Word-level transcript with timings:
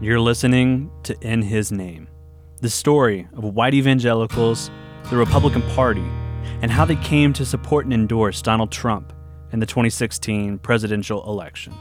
You're 0.00 0.20
listening 0.20 0.92
to 1.02 1.18
In 1.22 1.42
His 1.42 1.72
Name, 1.72 2.06
the 2.60 2.70
story 2.70 3.26
of 3.32 3.42
white 3.42 3.74
evangelicals, 3.74 4.70
the 5.10 5.16
Republican 5.16 5.62
Party, 5.70 6.08
and 6.62 6.70
how 6.70 6.84
they 6.84 6.94
came 6.94 7.32
to 7.32 7.44
support 7.44 7.84
and 7.84 7.92
endorse 7.92 8.40
Donald 8.40 8.70
Trump 8.70 9.12
in 9.50 9.58
the 9.58 9.66
2016 9.66 10.58
presidential 10.58 11.28
election. 11.28 11.74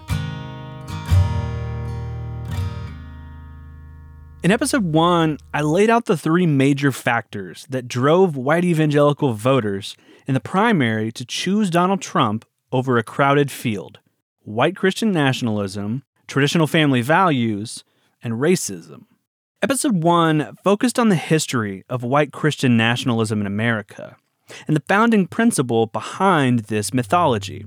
In 4.42 4.50
episode 4.50 4.86
one, 4.86 5.38
I 5.54 5.62
laid 5.62 5.92
out 5.92 6.06
the 6.06 6.18
three 6.18 6.48
major 6.48 6.92
factors 6.92 7.68
that 7.70 7.88
drove 7.88 8.36
white 8.36 8.66
evangelical 8.66 9.34
voters 9.34 9.96
in 10.26 10.34
the 10.34 10.40
primary 10.40 11.12
to 11.12 11.24
choose 11.24 11.70
Donald 11.70 12.02
Trump 12.02 12.46
over 12.72 12.98
a 12.98 13.04
crowded 13.04 13.52
field 13.52 14.00
white 14.42 14.76
Christian 14.76 15.12
nationalism, 15.12 16.02
traditional 16.26 16.66
family 16.66 17.02
values, 17.02 17.84
and 18.28 18.42
racism. 18.42 19.06
Episode 19.62 20.04
1 20.04 20.58
focused 20.62 21.00
on 21.00 21.08
the 21.08 21.16
history 21.16 21.86
of 21.90 22.04
white 22.04 22.34
Christian 22.34 22.76
nationalism 22.76 23.40
in 23.40 23.48
America 23.48 24.18
and 24.68 24.76
the 24.76 24.84
founding 24.86 25.28
principle 25.28 25.86
behind 25.86 26.60
this 26.66 26.94
mythology. 26.94 27.64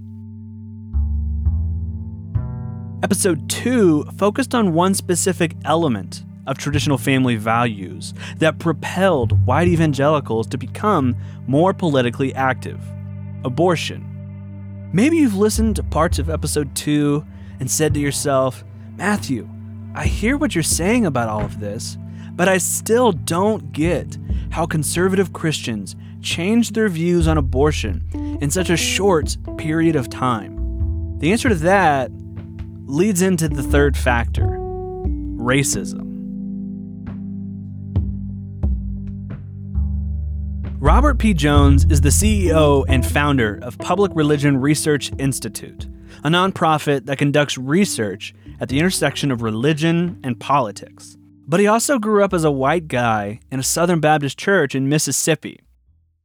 Episode 3.02 3.48
2 3.48 4.04
focused 4.18 4.54
on 4.54 4.74
one 4.74 4.92
specific 4.92 5.56
element 5.65 6.24
of 6.46 6.59
traditional 6.59 6.98
family 6.98 7.37
values 7.37 8.12
that 8.37 8.59
propelled 8.59 9.46
white 9.46 9.66
evangelicals 9.66 10.46
to 10.46 10.59
become 10.59 11.16
more 11.46 11.73
politically 11.73 12.34
active 12.34 12.79
abortion. 13.45 14.90
Maybe 14.92 15.16
you've 15.16 15.37
listened 15.37 15.77
to 15.77 15.82
parts 15.82 16.18
of 16.18 16.29
episode 16.29 16.77
2 16.77 17.24
and 17.60 17.70
said 17.70 17.95
to 17.95 18.01
yourself, 18.01 18.62
Matthew, 18.98 19.48
I 19.95 20.07
hear 20.07 20.37
what 20.37 20.55
you're 20.55 20.62
saying 20.62 21.05
about 21.05 21.29
all 21.29 21.45
of 21.45 21.59
this, 21.59 21.99
but 22.33 22.49
I 22.49 22.59
still 22.59 23.13
don't 23.13 23.73
get 23.73 24.19
how 24.51 24.66
conservative 24.66 25.32
Christians 25.32 25.97
change 26.23 26.73
their 26.73 26.88
views 26.88 27.27
on 27.27 27.38
abortion 27.38 28.38
in 28.41 28.51
such 28.51 28.71
a 28.71 28.77
short 28.77 29.37
period 29.57 29.97
of 29.97 30.09
time. 30.09 31.19
The 31.19 31.32
answer 31.32 31.49
to 31.49 31.55
that 31.57 32.10
leads 32.87 33.23
into 33.23 33.49
the 33.49 33.63
third 33.63 33.97
factor 33.97 34.47
racism. 34.47 36.07
Robert 40.79 41.19
P. 41.19 41.35
Jones 41.35 41.85
is 41.91 42.01
the 42.01 42.09
CEO 42.09 42.87
and 42.88 43.04
founder 43.04 43.59
of 43.63 43.77
Public 43.79 44.13
Religion 44.15 44.57
Research 44.57 45.13
Institute, 45.19 45.87
a 46.23 46.29
nonprofit 46.29 47.07
that 47.07 47.18
conducts 47.18 47.57
research 47.59 48.35
at 48.60 48.68
the 48.68 48.79
intersection 48.79 49.30
of 49.30 49.43
religion 49.43 50.21
and 50.23 50.38
politics. 50.38 51.16
But 51.46 51.60
he 51.60 51.66
also 51.66 51.99
grew 51.99 52.23
up 52.23 52.32
as 52.32 52.45
a 52.45 52.51
white 52.51 52.88
guy 52.88 53.40
in 53.51 53.59
a 53.59 53.65
Southern 53.65 54.01
Baptist 54.01 54.38
church 54.38 54.74
in 54.74 54.88
Mississippi. 54.88 55.60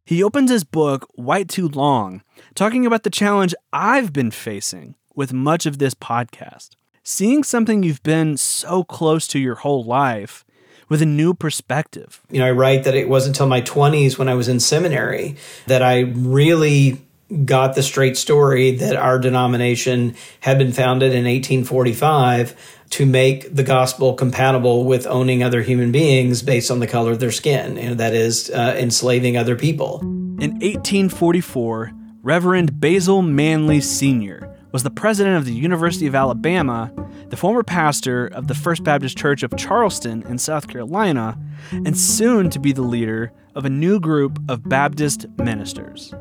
He 0.05 0.21
opens 0.21 0.51
his 0.51 0.63
book, 0.63 1.07
White 1.15 1.49
Too 1.49 1.67
Long, 1.67 2.21
talking 2.53 2.85
about 2.85 3.03
the 3.03 3.09
challenge 3.09 3.55
I've 3.73 4.13
been 4.13 4.29
facing 4.29 4.95
with 5.15 5.33
much 5.33 5.65
of 5.65 5.79
this 5.79 5.95
podcast. 5.95 6.71
Seeing 7.01 7.43
something 7.43 7.81
you've 7.81 8.03
been 8.03 8.37
so 8.37 8.83
close 8.83 9.27
to 9.27 9.39
your 9.39 9.55
whole 9.55 9.83
life 9.83 10.45
with 10.89 11.01
a 11.01 11.05
new 11.05 11.33
perspective. 11.33 12.21
You 12.29 12.39
know, 12.39 12.47
I 12.47 12.51
write 12.51 12.83
that 12.83 12.95
it 12.95 13.09
wasn't 13.09 13.35
until 13.35 13.47
my 13.47 13.61
20s 13.61 14.17
when 14.17 14.29
I 14.29 14.35
was 14.35 14.47
in 14.47 14.59
seminary 14.59 15.37
that 15.67 15.81
I 15.81 16.01
really 16.01 17.04
got 17.43 17.75
the 17.75 17.83
straight 17.83 18.17
story 18.17 18.71
that 18.71 18.95
our 18.95 19.17
denomination 19.17 20.15
had 20.41 20.57
been 20.57 20.71
founded 20.71 21.11
in 21.11 21.25
1845 21.25 22.83
to 22.91 23.05
make 23.05 23.53
the 23.53 23.63
gospel 23.63 24.13
compatible 24.13 24.85
with 24.85 25.07
owning 25.07 25.41
other 25.41 25.61
human 25.61 25.91
beings 25.91 26.43
based 26.43 26.69
on 26.69 26.79
the 26.79 26.87
color 26.87 27.11
of 27.11 27.19
their 27.19 27.31
skin, 27.31 27.77
and 27.77 27.99
that 27.99 28.13
is 28.13 28.49
uh, 28.51 28.75
enslaving 28.77 29.37
other 29.37 29.55
people. 29.55 30.01
In 30.01 30.51
1844, 30.59 31.91
Reverend 32.21 32.79
Basil 32.79 33.21
Manly 33.21 33.81
Sr. 33.81 34.55
was 34.71 34.83
the 34.83 34.91
president 34.91 35.37
of 35.37 35.45
the 35.45 35.53
University 35.53 36.05
of 36.05 36.15
Alabama 36.15 36.91
the 37.29 37.37
former 37.37 37.63
pastor 37.63 38.27
of 38.27 38.47
the 38.47 38.55
First 38.55 38.83
Baptist 38.83 39.17
Church 39.17 39.43
of 39.43 39.55
Charleston 39.57 40.23
in 40.23 40.37
South 40.37 40.67
Carolina, 40.67 41.37
and 41.71 41.97
soon 41.97 42.49
to 42.51 42.59
be 42.59 42.71
the 42.71 42.81
leader 42.81 43.31
of 43.55 43.65
a 43.65 43.69
new 43.69 43.99
group 43.99 44.39
of 44.47 44.67
Baptist 44.69 45.25
ministers. 45.37 46.13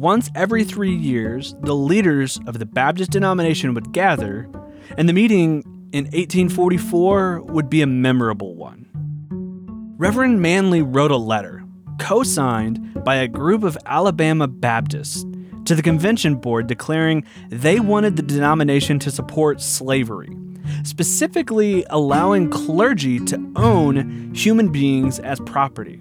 Once 0.00 0.30
every 0.34 0.64
three 0.64 0.96
years, 0.96 1.54
the 1.60 1.74
leaders 1.74 2.40
of 2.46 2.58
the 2.58 2.64
Baptist 2.64 3.10
denomination 3.10 3.74
would 3.74 3.92
gather, 3.92 4.48
and 4.96 5.06
the 5.06 5.12
meeting 5.12 5.62
in 5.92 6.04
1844 6.04 7.42
would 7.42 7.68
be 7.68 7.82
a 7.82 7.86
memorable 7.86 8.54
one. 8.54 8.86
Reverend 9.98 10.40
Manly 10.40 10.80
wrote 10.80 11.10
a 11.10 11.18
letter, 11.18 11.62
co 11.98 12.22
signed 12.22 13.04
by 13.04 13.16
a 13.16 13.28
group 13.28 13.62
of 13.62 13.76
Alabama 13.84 14.48
Baptists, 14.48 15.26
to 15.66 15.74
the 15.74 15.82
convention 15.82 16.36
board 16.36 16.66
declaring 16.66 17.22
they 17.50 17.78
wanted 17.78 18.16
the 18.16 18.22
denomination 18.22 18.98
to 19.00 19.10
support 19.10 19.60
slavery, 19.60 20.34
specifically 20.82 21.84
allowing 21.90 22.48
clergy 22.48 23.20
to 23.26 23.52
own 23.54 24.32
human 24.34 24.72
beings 24.72 25.18
as 25.18 25.40
property. 25.40 26.00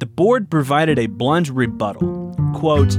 The 0.00 0.06
board 0.06 0.50
provided 0.50 0.98
a 0.98 1.06
blunt 1.06 1.48
rebuttal. 1.48 2.34
Quote, 2.54 2.98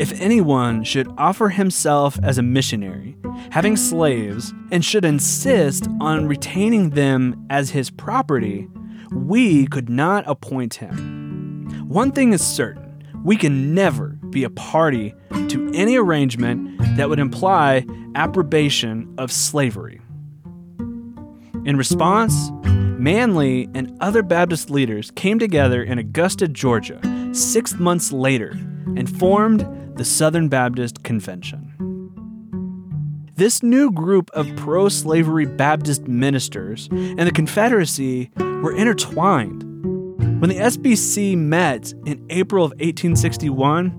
if 0.00 0.18
anyone 0.18 0.82
should 0.82 1.06
offer 1.18 1.50
himself 1.50 2.18
as 2.22 2.38
a 2.38 2.42
missionary, 2.42 3.14
having 3.50 3.76
slaves, 3.76 4.54
and 4.70 4.82
should 4.82 5.04
insist 5.04 5.86
on 6.00 6.26
retaining 6.26 6.88
them 6.90 7.46
as 7.50 7.68
his 7.68 7.90
property, 7.90 8.66
we 9.12 9.66
could 9.66 9.90
not 9.90 10.24
appoint 10.26 10.72
him. 10.72 11.68
One 11.86 12.12
thing 12.12 12.32
is 12.32 12.40
certain 12.40 13.04
we 13.22 13.36
can 13.36 13.74
never 13.74 14.16
be 14.30 14.42
a 14.42 14.48
party 14.48 15.14
to 15.48 15.70
any 15.74 15.96
arrangement 15.96 16.96
that 16.96 17.10
would 17.10 17.18
imply 17.18 17.84
approbation 18.14 19.14
of 19.18 19.30
slavery. 19.30 20.00
In 21.66 21.76
response, 21.76 22.50
Manly 22.64 23.68
and 23.74 23.94
other 24.00 24.22
Baptist 24.22 24.70
leaders 24.70 25.10
came 25.10 25.38
together 25.38 25.82
in 25.82 25.98
Augusta, 25.98 26.48
Georgia, 26.48 26.98
six 27.34 27.74
months 27.74 28.12
later 28.12 28.52
and 28.96 29.18
formed 29.18 29.66
the 30.00 30.04
Southern 30.06 30.48
Baptist 30.48 31.02
Convention. 31.02 31.74
This 33.34 33.62
new 33.62 33.92
group 33.92 34.30
of 34.30 34.48
pro 34.56 34.88
slavery 34.88 35.44
Baptist 35.44 36.08
ministers 36.08 36.88
and 36.90 37.20
the 37.20 37.30
Confederacy 37.30 38.30
were 38.38 38.74
intertwined 38.74 39.62
when 40.40 40.48
the 40.48 40.56
SBC 40.56 41.36
met 41.36 41.92
in 42.06 42.24
April 42.30 42.64
of 42.64 42.70
1861, 42.70 43.90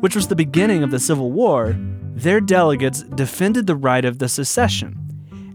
which 0.00 0.16
was 0.16 0.28
the 0.28 0.34
beginning 0.34 0.82
of 0.82 0.90
the 0.90 0.98
Civil 0.98 1.30
War, 1.30 1.76
their 2.14 2.40
delegates 2.40 3.02
defended 3.02 3.66
the 3.66 3.76
right 3.76 4.06
of 4.06 4.18
the 4.18 4.30
secession 4.30 4.96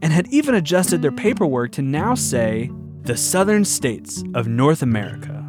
and 0.03 0.13
had 0.13 0.27
even 0.27 0.53
adjusted 0.53 1.01
their 1.01 1.11
paperwork 1.11 1.71
to 1.71 1.81
now 1.81 2.13
say 2.13 2.69
the 3.01 3.17
Southern 3.17 3.65
States 3.65 4.23
of 4.35 4.47
North 4.47 4.83
America. 4.83 5.44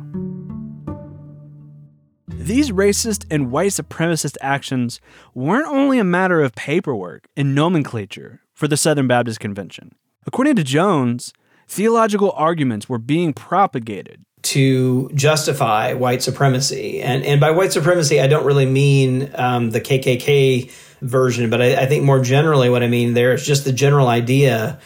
These 2.46 2.70
racist 2.70 3.26
and 3.28 3.50
white 3.50 3.72
supremacist 3.72 4.36
actions 4.40 5.00
weren't 5.34 5.66
only 5.66 5.98
a 5.98 6.04
matter 6.04 6.42
of 6.42 6.54
paperwork 6.54 7.26
and 7.36 7.56
nomenclature 7.56 8.40
for 8.54 8.68
the 8.68 8.76
Southern 8.76 9.08
Baptist 9.08 9.40
Convention. 9.40 9.96
According 10.28 10.54
to 10.54 10.62
Jones, 10.62 11.32
theological 11.66 12.30
arguments 12.36 12.88
were 12.88 12.98
being 12.98 13.32
propagated 13.32 14.24
to 14.42 15.10
justify 15.12 15.94
white 15.94 16.22
supremacy. 16.22 17.02
And, 17.02 17.24
and 17.24 17.40
by 17.40 17.50
white 17.50 17.72
supremacy, 17.72 18.20
I 18.20 18.28
don't 18.28 18.46
really 18.46 18.64
mean 18.64 19.28
um, 19.34 19.72
the 19.72 19.80
KKK 19.80 20.70
version, 21.00 21.50
but 21.50 21.60
I, 21.60 21.74
I 21.74 21.86
think 21.86 22.04
more 22.04 22.20
generally 22.20 22.70
what 22.70 22.84
I 22.84 22.86
mean 22.86 23.14
there 23.14 23.34
is 23.34 23.44
just 23.44 23.64
the 23.64 23.72
general 23.72 24.06
idea 24.06 24.78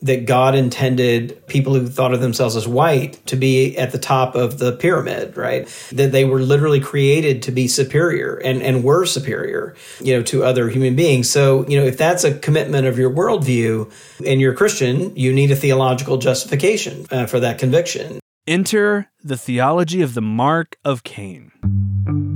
that 0.00 0.26
God 0.26 0.54
intended 0.54 1.44
people 1.48 1.74
who 1.74 1.86
thought 1.88 2.14
of 2.14 2.20
themselves 2.20 2.54
as 2.54 2.68
white 2.68 3.24
to 3.26 3.36
be 3.36 3.76
at 3.76 3.90
the 3.90 3.98
top 3.98 4.34
of 4.34 4.58
the 4.58 4.72
pyramid, 4.72 5.36
right? 5.36 5.66
That 5.92 6.12
they 6.12 6.24
were 6.24 6.40
literally 6.40 6.80
created 6.80 7.42
to 7.44 7.50
be 7.50 7.66
superior 7.66 8.36
and, 8.36 8.62
and 8.62 8.84
were 8.84 9.06
superior, 9.06 9.74
you 10.00 10.16
know, 10.16 10.22
to 10.24 10.44
other 10.44 10.68
human 10.68 10.94
beings. 10.94 11.28
So, 11.28 11.66
you 11.68 11.78
know, 11.78 11.84
if 11.84 11.98
that's 11.98 12.24
a 12.24 12.38
commitment 12.38 12.86
of 12.86 12.98
your 12.98 13.10
worldview 13.10 13.92
and 14.24 14.40
you're 14.40 14.52
a 14.52 14.56
Christian, 14.56 15.16
you 15.16 15.32
need 15.32 15.50
a 15.50 15.56
theological 15.56 16.16
justification 16.16 17.06
uh, 17.10 17.26
for 17.26 17.40
that 17.40 17.58
conviction. 17.58 18.20
Enter 18.46 19.10
the 19.22 19.36
theology 19.36 20.00
of 20.00 20.14
the 20.14 20.22
mark 20.22 20.76
of 20.84 21.02
Cain. 21.02 21.50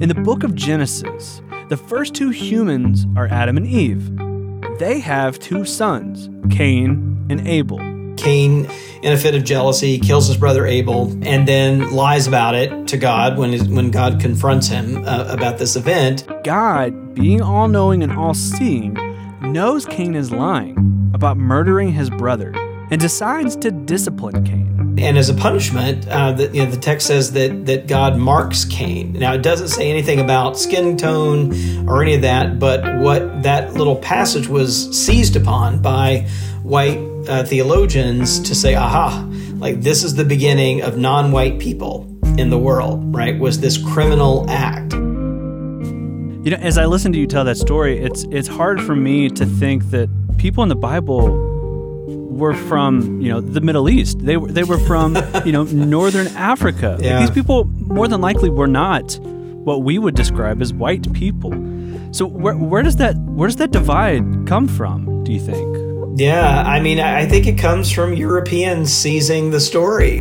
In 0.00 0.08
the 0.08 0.14
book 0.14 0.42
of 0.42 0.54
Genesis, 0.54 1.40
the 1.68 1.76
first 1.76 2.14
two 2.14 2.30
humans 2.30 3.06
are 3.16 3.28
Adam 3.28 3.56
and 3.56 3.66
Eve. 3.66 4.10
They 4.78 5.00
have 5.00 5.38
two 5.38 5.64
sons, 5.64 6.30
Cain 6.50 7.26
and 7.30 7.46
Abel. 7.46 7.78
Cain, 8.16 8.68
in 9.02 9.12
a 9.12 9.16
fit 9.16 9.34
of 9.34 9.44
jealousy, 9.44 9.98
kills 9.98 10.28
his 10.28 10.36
brother 10.36 10.66
Abel 10.66 11.10
and 11.22 11.46
then 11.46 11.92
lies 11.92 12.26
about 12.26 12.54
it 12.54 12.88
to 12.88 12.96
God 12.96 13.36
when, 13.36 13.74
when 13.74 13.90
God 13.90 14.20
confronts 14.20 14.68
him 14.68 15.04
uh, 15.04 15.26
about 15.28 15.58
this 15.58 15.76
event. 15.76 16.26
God, 16.44 17.14
being 17.14 17.40
all 17.40 17.68
knowing 17.68 18.02
and 18.02 18.12
all 18.12 18.34
seeing, 18.34 18.94
knows 19.40 19.86
Cain 19.86 20.14
is 20.14 20.30
lying 20.30 21.10
about 21.14 21.36
murdering 21.36 21.92
his 21.92 22.10
brother 22.10 22.52
and 22.90 23.00
decides 23.00 23.56
to 23.56 23.70
discipline 23.70 24.44
Cain. 24.44 24.71
And 24.98 25.16
as 25.16 25.30
a 25.30 25.34
punishment, 25.34 26.06
uh, 26.08 26.32
the, 26.32 26.48
you 26.48 26.64
know, 26.64 26.70
the 26.70 26.76
text 26.76 27.06
says 27.06 27.32
that, 27.32 27.66
that 27.66 27.86
God 27.86 28.18
marks 28.18 28.64
Cain. 28.66 29.14
Now, 29.14 29.32
it 29.32 29.42
doesn't 29.42 29.68
say 29.68 29.90
anything 29.90 30.20
about 30.20 30.58
skin 30.58 30.96
tone 30.96 31.88
or 31.88 32.02
any 32.02 32.14
of 32.14 32.22
that, 32.22 32.58
but 32.58 33.00
what 33.00 33.42
that 33.42 33.72
little 33.74 33.96
passage 33.96 34.48
was 34.48 34.96
seized 34.96 35.34
upon 35.34 35.80
by 35.80 36.28
white 36.62 36.98
uh, 37.28 37.44
theologians 37.44 38.38
to 38.40 38.54
say, 38.54 38.74
aha, 38.74 39.26
like 39.54 39.80
this 39.80 40.04
is 40.04 40.14
the 40.14 40.24
beginning 40.24 40.82
of 40.82 40.98
non 40.98 41.32
white 41.32 41.58
people 41.58 42.06
in 42.38 42.50
the 42.50 42.58
world, 42.58 43.14
right? 43.14 43.38
Was 43.38 43.60
this 43.60 43.78
criminal 43.78 44.48
act. 44.50 44.92
You 44.92 46.50
know, 46.50 46.56
as 46.60 46.76
I 46.76 46.86
listen 46.86 47.12
to 47.12 47.18
you 47.18 47.26
tell 47.26 47.44
that 47.44 47.56
story, 47.56 47.98
it's 47.98 48.24
it's 48.30 48.48
hard 48.48 48.80
for 48.82 48.96
me 48.96 49.28
to 49.30 49.46
think 49.46 49.90
that 49.90 50.08
people 50.38 50.62
in 50.62 50.68
the 50.68 50.74
Bible 50.74 51.51
were 52.32 52.54
from 52.54 53.20
you 53.20 53.30
know 53.30 53.40
the 53.40 53.60
Middle 53.60 53.88
East. 53.88 54.18
They 54.20 54.36
were 54.36 54.50
they 54.50 54.64
were 54.64 54.78
from 54.78 55.16
you 55.44 55.52
know 55.52 55.64
northern 55.64 56.28
Africa. 56.28 56.98
Yeah. 57.00 57.18
Like, 57.18 57.26
these 57.26 57.34
people 57.34 57.64
more 57.64 58.08
than 58.08 58.20
likely 58.20 58.50
were 58.50 58.66
not 58.66 59.18
what 59.20 59.82
we 59.82 59.98
would 59.98 60.14
describe 60.14 60.60
as 60.60 60.72
white 60.72 61.12
people. 61.12 61.52
So 62.12 62.26
where 62.26 62.56
where 62.56 62.82
does 62.82 62.96
that 62.96 63.16
where 63.16 63.48
does 63.48 63.56
that 63.56 63.70
divide 63.70 64.46
come 64.46 64.68
from? 64.68 65.24
Do 65.24 65.32
you 65.32 65.40
think? 65.40 65.78
Yeah, 66.14 66.62
I 66.66 66.78
mean, 66.80 67.00
I 67.00 67.26
think 67.26 67.46
it 67.46 67.56
comes 67.56 67.90
from 67.90 68.12
Europeans 68.12 68.92
seizing 68.92 69.50
the 69.50 69.60
story. 69.60 70.20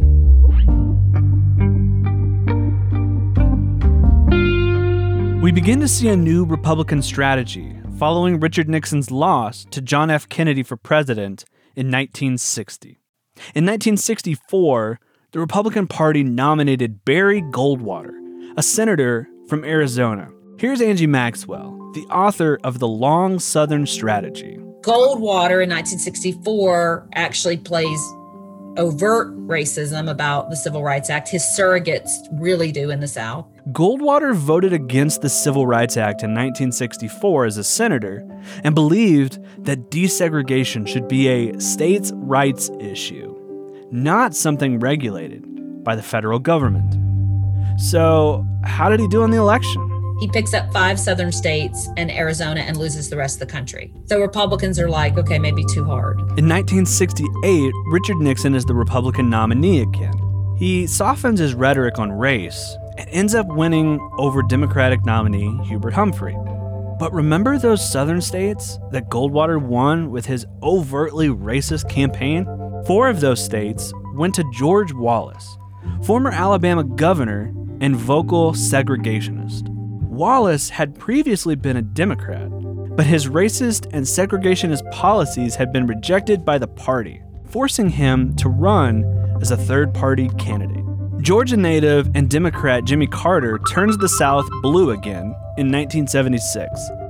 We 5.41 5.51
begin 5.51 5.81
to 5.81 5.87
see 5.87 6.07
a 6.07 6.15
new 6.15 6.45
Republican 6.45 7.01
strategy 7.01 7.75
following 7.97 8.39
Richard 8.39 8.69
Nixon's 8.69 9.11
loss 9.11 9.65
to 9.71 9.81
John 9.81 10.09
F. 10.09 10.29
Kennedy 10.29 10.63
for 10.63 10.77
president 10.77 11.43
in 11.75 11.87
1960. 11.87 12.99
In 13.55 13.65
1964, 13.65 14.99
the 15.31 15.39
Republican 15.39 15.87
Party 15.87 16.23
nominated 16.23 17.05
Barry 17.05 17.41
Goldwater, 17.41 18.11
a 18.57 18.63
senator 18.63 19.27
from 19.47 19.63
Arizona. 19.63 20.29
Here's 20.57 20.81
Angie 20.81 21.07
Maxwell, 21.07 21.91
the 21.93 22.05
author 22.07 22.59
of 22.63 22.79
The 22.79 22.87
Long 22.87 23.39
Southern 23.39 23.85
Strategy. 23.85 24.57
Goldwater 24.81 25.63
in 25.63 25.69
1964 25.69 27.09
actually 27.13 27.57
plays 27.57 27.99
overt 28.77 29.35
racism 29.47 30.09
about 30.09 30.49
the 30.49 30.55
Civil 30.55 30.83
Rights 30.83 31.09
Act. 31.09 31.29
His 31.29 31.43
surrogates 31.43 32.11
really 32.31 32.71
do 32.71 32.89
in 32.89 32.99
the 32.99 33.07
South. 33.07 33.50
Goldwater 33.69 34.33
voted 34.33 34.73
against 34.73 35.21
the 35.21 35.29
Civil 35.29 35.67
Rights 35.67 35.95
Act 35.95 36.23
in 36.23 36.31
1964 36.31 37.45
as 37.45 37.57
a 37.57 37.63
senator 37.63 38.27
and 38.63 38.73
believed 38.73 39.39
that 39.65 39.91
desegregation 39.91 40.87
should 40.87 41.07
be 41.07 41.27
a 41.27 41.59
states' 41.59 42.11
rights 42.15 42.71
issue, 42.79 43.35
not 43.91 44.33
something 44.33 44.79
regulated 44.79 45.43
by 45.83 45.95
the 45.95 46.01
federal 46.01 46.39
government. 46.39 46.97
So, 47.79 48.43
how 48.63 48.89
did 48.89 48.99
he 48.99 49.07
do 49.07 49.23
in 49.23 49.29
the 49.29 49.37
election? 49.37 49.87
He 50.19 50.27
picks 50.27 50.55
up 50.55 50.71
five 50.73 50.99
southern 50.99 51.31
states 51.31 51.87
and 51.97 52.11
Arizona 52.11 52.61
and 52.61 52.77
loses 52.77 53.11
the 53.11 53.17
rest 53.17 53.41
of 53.41 53.47
the 53.47 53.51
country. 53.51 53.93
So 54.05 54.19
Republicans 54.19 54.79
are 54.79 54.89
like, 54.89 55.17
okay, 55.17 55.39
maybe 55.39 55.63
too 55.65 55.83
hard. 55.83 56.19
In 56.37 56.47
1968, 56.47 57.73
Richard 57.87 58.17
Nixon 58.17 58.53
is 58.53 58.65
the 58.65 58.75
Republican 58.75 59.29
nominee 59.31 59.81
again. 59.81 60.13
He 60.57 60.85
softens 60.85 61.39
his 61.39 61.55
rhetoric 61.55 61.97
on 61.97 62.11
race 62.11 62.77
and 63.01 63.09
ends 63.09 63.33
up 63.33 63.47
winning 63.47 63.99
over 64.17 64.43
Democratic 64.43 65.03
nominee 65.05 65.57
Hubert 65.65 65.93
Humphrey. 65.93 66.37
But 66.99 67.11
remember 67.13 67.57
those 67.57 67.91
southern 67.91 68.21
states 68.21 68.77
that 68.91 69.09
Goldwater 69.09 69.59
won 69.59 70.11
with 70.11 70.27
his 70.27 70.45
overtly 70.61 71.29
racist 71.29 71.89
campaign? 71.89 72.45
Four 72.85 73.09
of 73.09 73.19
those 73.19 73.43
states 73.43 73.91
went 74.13 74.35
to 74.35 74.51
George 74.53 74.93
Wallace, 74.93 75.57
former 76.03 76.29
Alabama 76.29 76.83
governor 76.83 77.51
and 77.79 77.95
vocal 77.95 78.51
segregationist. 78.51 79.67
Wallace 79.69 80.69
had 80.69 80.99
previously 80.99 81.55
been 81.55 81.77
a 81.77 81.81
Democrat, 81.81 82.49
but 82.95 83.07
his 83.07 83.27
racist 83.27 83.87
and 83.93 84.05
segregationist 84.05 84.89
policies 84.91 85.55
had 85.55 85.73
been 85.73 85.87
rejected 85.87 86.45
by 86.45 86.59
the 86.59 86.67
party, 86.67 87.23
forcing 87.49 87.89
him 87.89 88.35
to 88.35 88.47
run 88.47 89.03
as 89.41 89.49
a 89.49 89.57
third 89.57 89.91
party 89.91 90.29
candidate. 90.37 90.85
Georgia 91.19 91.57
native 91.57 92.09
and 92.15 92.29
Democrat 92.29 92.85
Jimmy 92.85 93.05
Carter 93.05 93.59
turns 93.69 93.97
the 93.97 94.07
South 94.07 94.47
blue 94.61 94.91
again 94.91 95.35
in 95.57 95.69
1976, 95.69 96.69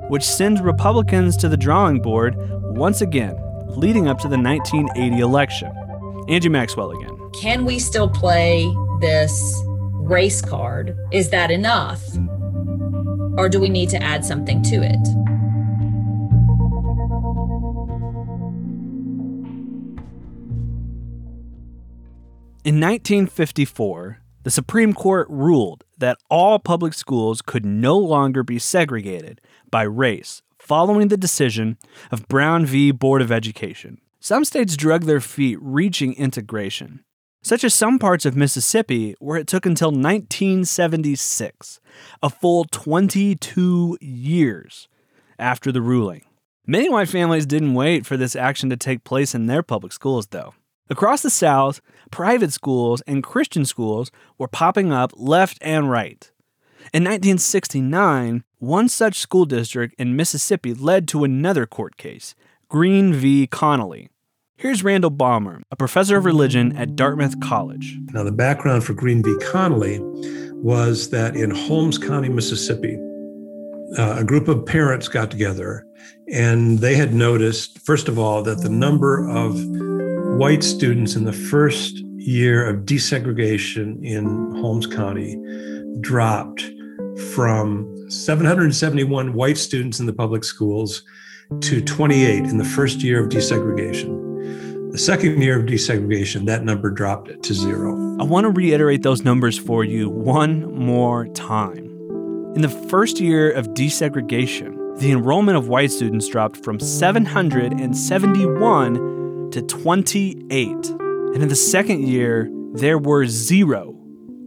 which 0.09 0.23
sends 0.23 0.59
Republicans 0.59 1.37
to 1.37 1.47
the 1.47 1.55
drawing 1.55 2.01
board 2.01 2.35
once 2.75 3.01
again, 3.01 3.37
leading 3.67 4.07
up 4.07 4.17
to 4.17 4.27
the 4.27 4.37
1980 4.37 5.19
election. 5.19 5.71
Angie 6.27 6.49
Maxwell 6.49 6.91
again. 6.91 7.15
Can 7.39 7.63
we 7.63 7.77
still 7.77 8.09
play 8.09 8.73
this 9.01 9.63
race 9.99 10.41
card? 10.41 10.97
Is 11.11 11.29
that 11.29 11.51
enough? 11.51 12.03
Or 13.37 13.47
do 13.49 13.59
we 13.59 13.69
need 13.69 13.89
to 13.91 14.01
add 14.01 14.25
something 14.25 14.63
to 14.63 14.77
it? 14.77 15.30
In 22.63 22.75
1954, 22.75 24.19
the 24.43 24.51
Supreme 24.51 24.93
Court 24.93 25.25
ruled 25.31 25.83
that 25.97 26.19
all 26.29 26.59
public 26.59 26.93
schools 26.93 27.41
could 27.41 27.65
no 27.65 27.97
longer 27.97 28.43
be 28.43 28.59
segregated 28.59 29.41
by 29.71 29.81
race 29.81 30.43
following 30.59 31.07
the 31.07 31.17
decision 31.17 31.79
of 32.11 32.27
Brown 32.27 32.67
v. 32.67 32.91
Board 32.91 33.23
of 33.23 33.31
Education. 33.31 33.99
Some 34.19 34.45
states 34.45 34.77
drug 34.77 35.05
their 35.05 35.19
feet 35.19 35.57
reaching 35.59 36.13
integration, 36.13 37.03
such 37.41 37.63
as 37.63 37.73
some 37.73 37.97
parts 37.97 38.27
of 38.27 38.35
Mississippi, 38.35 39.15
where 39.17 39.39
it 39.39 39.47
took 39.47 39.65
until 39.65 39.89
1976, 39.89 41.79
a 42.21 42.29
full 42.29 42.65
22 42.65 43.97
years 43.99 44.87
after 45.39 45.71
the 45.71 45.81
ruling. 45.81 46.25
Many 46.67 46.91
white 46.91 47.09
families 47.09 47.47
didn't 47.47 47.73
wait 47.73 48.05
for 48.05 48.17
this 48.17 48.35
action 48.35 48.69
to 48.69 48.77
take 48.77 49.03
place 49.03 49.33
in 49.33 49.47
their 49.47 49.63
public 49.63 49.93
schools, 49.93 50.27
though. 50.27 50.53
Across 50.91 51.21
the 51.21 51.29
South, 51.29 51.79
private 52.11 52.51
schools 52.51 52.99
and 53.07 53.23
Christian 53.23 53.63
schools 53.63 54.11
were 54.37 54.49
popping 54.49 54.91
up 54.91 55.13
left 55.15 55.57
and 55.61 55.89
right. 55.89 56.29
In 56.91 57.05
1969, 57.05 58.43
one 58.59 58.89
such 58.89 59.15
school 59.15 59.45
district 59.45 59.95
in 59.97 60.17
Mississippi 60.17 60.73
led 60.73 61.07
to 61.07 61.23
another 61.23 61.65
court 61.65 61.95
case, 61.95 62.35
Green 62.67 63.13
v. 63.13 63.47
Connally. 63.47 64.09
Here's 64.57 64.83
Randall 64.83 65.11
Balmer, 65.11 65.61
a 65.71 65.77
professor 65.77 66.17
of 66.17 66.25
religion 66.25 66.75
at 66.75 66.97
Dartmouth 66.97 67.39
College. 67.39 67.97
Now, 68.11 68.23
the 68.23 68.33
background 68.33 68.83
for 68.83 68.93
Green 68.93 69.23
v. 69.23 69.33
Connally 69.45 70.01
was 70.55 71.09
that 71.11 71.37
in 71.37 71.51
Holmes 71.51 71.97
County, 71.97 72.27
Mississippi, 72.27 72.97
uh, 73.97 74.17
a 74.19 74.25
group 74.25 74.49
of 74.49 74.65
parents 74.65 75.07
got 75.07 75.31
together 75.31 75.85
and 76.29 76.79
they 76.79 76.95
had 76.95 77.13
noticed, 77.13 77.79
first 77.79 78.09
of 78.09 78.19
all, 78.19 78.43
that 78.43 78.59
the 78.61 78.69
number 78.69 79.25
of 79.29 79.55
white 80.41 80.63
students 80.63 81.15
in 81.15 81.23
the 81.23 81.31
first 81.31 81.99
year 82.17 82.67
of 82.67 82.77
desegregation 82.77 84.03
in 84.03 84.25
Holmes 84.55 84.87
County 84.87 85.37
dropped 85.99 86.67
from 87.35 87.87
771 88.09 89.33
white 89.33 89.59
students 89.59 89.99
in 89.99 90.07
the 90.07 90.13
public 90.13 90.43
schools 90.43 91.03
to 91.59 91.79
28 91.79 92.45
in 92.45 92.57
the 92.57 92.65
first 92.65 93.03
year 93.03 93.23
of 93.23 93.29
desegregation. 93.29 94.91
The 94.91 94.97
second 94.97 95.39
year 95.39 95.59
of 95.59 95.67
desegregation, 95.67 96.47
that 96.47 96.63
number 96.63 96.89
dropped 96.89 97.43
to 97.43 97.53
zero. 97.53 97.91
I 98.19 98.23
want 98.23 98.45
to 98.45 98.49
reiterate 98.49 99.03
those 99.03 99.23
numbers 99.23 99.59
for 99.59 99.83
you 99.83 100.09
one 100.09 100.73
more 100.73 101.27
time. 101.27 101.85
In 102.55 102.63
the 102.63 102.87
first 102.89 103.19
year 103.19 103.51
of 103.51 103.67
desegregation, 103.75 104.97
the 104.97 105.11
enrollment 105.11 105.59
of 105.59 105.67
white 105.67 105.91
students 105.91 106.27
dropped 106.27 106.63
from 106.63 106.79
771 106.79 109.20
to 109.51 109.61
28. 109.61 110.67
And 110.67 111.43
in 111.43 111.49
the 111.49 111.55
second 111.55 112.07
year, 112.07 112.49
there 112.73 112.97
were 112.97 113.25
zero 113.25 113.91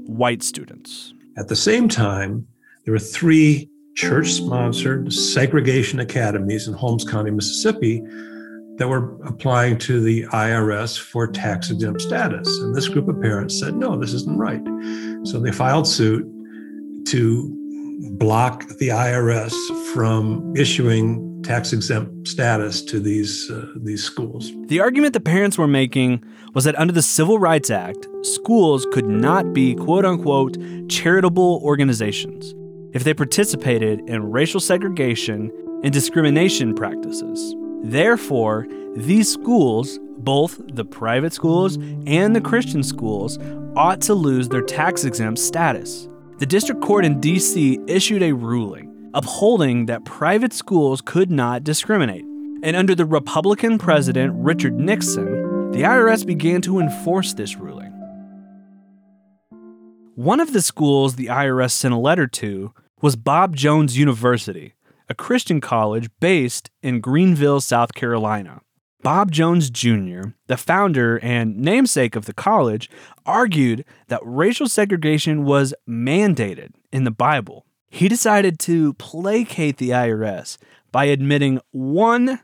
white 0.07 0.43
students. 0.43 1.13
At 1.37 1.49
the 1.49 1.57
same 1.57 1.89
time, 1.89 2.47
there 2.85 2.93
were 2.93 2.99
three 2.99 3.69
church 3.97 4.33
sponsored 4.33 5.13
segregation 5.13 6.01
academies 6.01 6.69
in 6.69 6.75
Holmes 6.75 7.05
County, 7.05 7.31
Mississippi, 7.31 8.03
that 8.77 8.89
were 8.89 9.17
applying 9.25 9.79
to 9.79 10.01
the 10.01 10.25
IRS 10.25 10.99
for 10.99 11.27
tax 11.29 11.71
exempt 11.71 12.01
status. 12.01 12.49
And 12.61 12.75
this 12.75 12.89
group 12.89 13.09
of 13.09 13.21
parents 13.21 13.59
said, 13.59 13.77
no, 13.77 13.97
this 13.97 14.13
isn't 14.13 14.37
right. 14.37 14.63
So 15.27 15.39
they 15.39 15.53
filed 15.53 15.87
suit 15.87 16.27
to 17.07 17.57
block 18.19 18.67
the 18.79 18.89
IRS 18.89 19.55
from 19.93 20.55
issuing 20.57 21.34
tax 21.45 21.73
exempt 21.73 22.27
status 22.27 22.83
to 22.83 22.99
these 22.99 23.51
uh, 23.51 23.67
these 23.77 24.03
schools. 24.03 24.51
The 24.67 24.81
argument 24.81 25.13
the 25.13 25.21
parents 25.21 25.59
were 25.59 25.69
making 25.69 26.25
was 26.55 26.65
that 26.65 26.79
under 26.79 26.93
the 26.93 27.03
Civil 27.03 27.39
Rights 27.39 27.71
Act, 27.71 28.09
schools 28.23 28.87
could 28.93 29.07
not 29.07 29.53
be 29.53 29.75
quote 29.75 30.05
unquote 30.05 30.57
charitable 30.89 31.61
organizations 31.63 32.55
if 32.93 33.05
they 33.05 33.15
participated 33.15 34.01
in 34.09 34.31
racial 34.31 34.61
segregation 34.61 35.51
and 35.83 35.93
discrimination 35.93 36.75
practices. 36.75 37.55
Therefore, 37.83 38.67
these 38.97 39.31
schools, 39.31 39.99
Both 40.17 40.61
the 40.73 40.87
private 40.87 41.35
schools 41.35 41.77
and 42.07 42.35
the 42.35 42.41
Christian 42.41 42.83
schools 42.83 43.39
ought 43.77 44.01
to 44.03 44.15
lose 44.15 44.49
their 44.49 44.63
tax 44.63 45.05
exempt 45.05 45.39
status. 45.39 46.09
The 46.39 46.47
district 46.47 46.81
court 46.81 47.05
in 47.05 47.21
D.C. 47.21 47.79
issued 47.87 48.23
a 48.23 48.33
ruling 48.33 48.94
upholding 49.14 49.87
that 49.87 50.04
private 50.04 50.52
schools 50.52 51.00
could 51.00 51.30
not 51.30 51.64
discriminate. 51.64 52.25
And 52.62 52.76
under 52.76 52.94
the 52.94 53.06
Republican 53.06 53.78
president 53.78 54.35
Richard 54.37 54.75
Nixon, 54.75 55.71
the 55.71 55.83
IRS 55.83 56.26
began 56.26 56.61
to 56.62 56.78
enforce 56.78 57.35
this 57.35 57.56
ruling. 57.56 57.92
One 60.16 60.40
of 60.40 60.52
the 60.52 60.62
schools 60.62 61.16
the 61.16 61.26
IRS 61.26 61.73
sent 61.73 61.94
a 61.94 61.99
letter 61.99 62.26
to 62.26 62.73
was 63.00 63.16
Bob 63.16 63.56
Jones 63.56 63.99
University, 63.99 64.75
a 65.09 65.14
Christian 65.14 65.61
college 65.61 66.09
based 66.21 66.71
in 66.83 67.00
Greenville, 67.00 67.61
South 67.61 67.94
Carolina. 67.94 68.61
Bob 69.02 69.30
Jones 69.30 69.68
Jr., 69.68 70.30
the 70.47 70.56
founder 70.56 71.18
and 71.18 71.59
namesake 71.59 72.16
of 72.16 72.25
the 72.25 72.33
college, 72.33 72.88
argued 73.26 73.85
that 74.09 74.21
racial 74.25 74.66
segregation 74.66 75.44
was 75.44 75.75
mandated 75.87 76.71
in 76.90 77.04
the 77.04 77.11
Bible. 77.11 77.66
He 77.95 78.09
decided 78.09 78.59
to 78.61 78.95
placate 78.95 79.77
the 79.77 79.91
IRS 79.91 80.59
by 80.91 81.05
admitting 81.05 81.61
one 81.71 82.41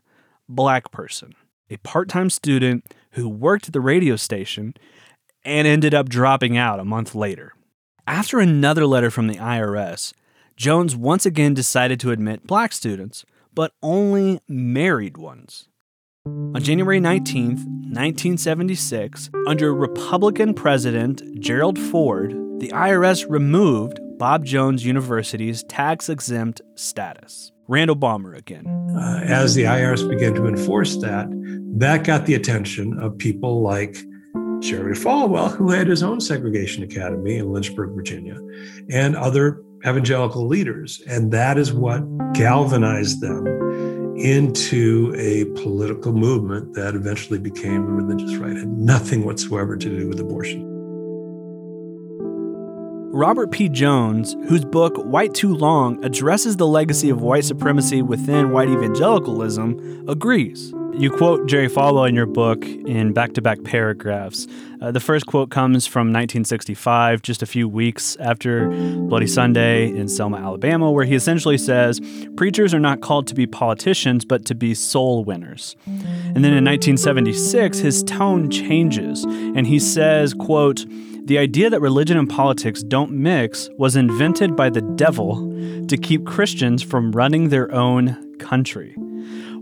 black 0.48 0.92
person, 0.92 1.34
a 1.68 1.76
part 1.78 2.08
time 2.08 2.30
student 2.30 2.84
who 3.14 3.28
worked 3.28 3.66
at 3.66 3.72
the 3.72 3.80
radio 3.80 4.14
station 4.14 4.74
and 5.44 5.66
ended 5.66 5.92
up 5.92 6.08
dropping 6.08 6.56
out 6.56 6.78
a 6.78 6.84
month 6.84 7.16
later. 7.16 7.52
After 8.06 8.38
another 8.38 8.86
letter 8.86 9.10
from 9.10 9.26
the 9.26 9.38
IRS, 9.38 10.12
Jones 10.56 10.94
once 10.94 11.26
again 11.26 11.52
decided 11.52 11.98
to 11.98 12.12
admit 12.12 12.46
black 12.46 12.72
students, 12.72 13.24
but 13.52 13.72
only 13.82 14.38
married 14.46 15.16
ones. 15.16 15.66
On 16.26 16.62
January 16.62 17.00
19, 17.00 17.48
1976, 17.90 19.30
under 19.48 19.74
Republican 19.74 20.54
President 20.54 21.40
Gerald 21.40 21.76
Ford, 21.76 22.30
the 22.60 22.68
IRS 22.68 23.28
removed 23.28 23.98
Bob 24.20 24.44
Jones 24.44 24.84
University's 24.84 25.62
tax 25.62 26.10
exempt 26.10 26.60
status. 26.74 27.52
Randall 27.68 27.96
Balmer 27.96 28.34
again. 28.34 28.66
Uh, 28.94 29.22
as 29.24 29.54
the 29.54 29.62
IRS 29.62 30.06
began 30.06 30.34
to 30.34 30.46
enforce 30.46 30.98
that, 30.98 31.26
that 31.78 32.04
got 32.04 32.26
the 32.26 32.34
attention 32.34 32.98
of 33.00 33.16
people 33.16 33.62
like 33.62 33.96
Jerry 34.58 34.94
Falwell, 34.94 35.56
who 35.56 35.70
had 35.70 35.86
his 35.86 36.02
own 36.02 36.20
segregation 36.20 36.82
academy 36.82 37.38
in 37.38 37.50
Lynchburg, 37.50 37.94
Virginia, 37.94 38.38
and 38.90 39.16
other 39.16 39.62
evangelical 39.86 40.46
leaders. 40.46 41.00
And 41.08 41.32
that 41.32 41.56
is 41.56 41.72
what 41.72 42.02
galvanized 42.34 43.22
them 43.22 43.46
into 44.18 45.14
a 45.16 45.46
political 45.62 46.12
movement 46.12 46.74
that 46.74 46.94
eventually 46.94 47.38
became 47.38 47.86
the 47.86 47.92
religious 47.92 48.36
right. 48.36 48.50
It 48.50 48.58
had 48.58 48.68
nothing 48.68 49.24
whatsoever 49.24 49.78
to 49.78 49.98
do 49.98 50.08
with 50.08 50.20
abortion. 50.20 50.69
Robert 53.12 53.50
P. 53.50 53.68
Jones, 53.68 54.36
whose 54.48 54.64
book 54.64 54.96
White 54.98 55.34
Too 55.34 55.52
Long 55.52 56.02
addresses 56.04 56.58
the 56.58 56.66
legacy 56.68 57.10
of 57.10 57.20
white 57.20 57.44
supremacy 57.44 58.02
within 58.02 58.52
white 58.52 58.68
evangelicalism, 58.68 60.08
agrees. 60.08 60.72
You 60.94 61.10
quote 61.10 61.48
Jerry 61.48 61.68
Falwell 61.68 62.08
in 62.08 62.14
your 62.14 62.26
book 62.26 62.64
in 62.64 63.12
back 63.12 63.32
to 63.32 63.42
back 63.42 63.64
paragraphs. 63.64 64.46
Uh, 64.80 64.92
the 64.92 65.00
first 65.00 65.26
quote 65.26 65.50
comes 65.50 65.88
from 65.88 66.08
1965, 66.08 67.20
just 67.22 67.42
a 67.42 67.46
few 67.46 67.68
weeks 67.68 68.16
after 68.20 68.68
Bloody 68.68 69.26
Sunday 69.26 69.88
in 69.88 70.06
Selma, 70.08 70.36
Alabama, 70.36 70.92
where 70.92 71.04
he 71.04 71.16
essentially 71.16 71.58
says 71.58 72.00
Preachers 72.36 72.72
are 72.72 72.80
not 72.80 73.00
called 73.00 73.26
to 73.26 73.34
be 73.34 73.44
politicians, 73.44 74.24
but 74.24 74.44
to 74.44 74.54
be 74.54 74.72
soul 74.72 75.24
winners. 75.24 75.74
And 75.86 76.44
then 76.44 76.52
in 76.52 76.64
1976, 76.64 77.78
his 77.78 78.04
tone 78.04 78.50
changes, 78.50 79.24
and 79.24 79.66
he 79.66 79.80
says, 79.80 80.32
quote, 80.32 80.86
the 81.24 81.38
idea 81.38 81.70
that 81.70 81.80
religion 81.80 82.16
and 82.16 82.28
politics 82.28 82.82
don't 82.82 83.12
mix 83.12 83.68
was 83.78 83.96
invented 83.96 84.56
by 84.56 84.70
the 84.70 84.80
devil 84.80 85.36
to 85.86 85.96
keep 85.96 86.26
Christians 86.26 86.82
from 86.82 87.12
running 87.12 87.48
their 87.48 87.72
own 87.72 88.36
country. 88.38 88.94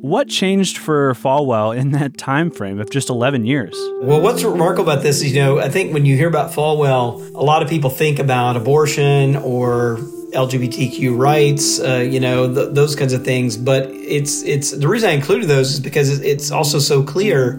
What 0.00 0.28
changed 0.28 0.78
for 0.78 1.12
Falwell 1.14 1.76
in 1.76 1.90
that 1.90 2.16
time 2.16 2.50
frame 2.50 2.78
of 2.80 2.88
just 2.90 3.10
11 3.10 3.44
years? 3.44 3.74
Well, 4.00 4.20
what's 4.20 4.44
remarkable 4.44 4.92
about 4.92 5.02
this 5.02 5.16
is, 5.22 5.34
you 5.34 5.40
know, 5.40 5.58
I 5.58 5.68
think 5.68 5.92
when 5.92 6.06
you 6.06 6.16
hear 6.16 6.28
about 6.28 6.52
Falwell, 6.52 7.34
a 7.34 7.42
lot 7.42 7.62
of 7.62 7.68
people 7.68 7.90
think 7.90 8.20
about 8.20 8.56
abortion 8.56 9.34
or 9.36 9.98
LGBTQ 10.32 11.18
rights, 11.18 11.80
uh, 11.80 11.96
you 11.96 12.20
know, 12.20 12.52
th- 12.54 12.74
those 12.74 12.94
kinds 12.94 13.12
of 13.12 13.24
things. 13.24 13.56
But 13.56 13.88
it's 13.90 14.42
it's 14.42 14.70
the 14.70 14.86
reason 14.86 15.10
I 15.10 15.12
included 15.14 15.48
those 15.48 15.72
is 15.72 15.80
because 15.80 16.20
it's 16.20 16.50
also 16.50 16.78
so 16.78 17.02
clear 17.02 17.58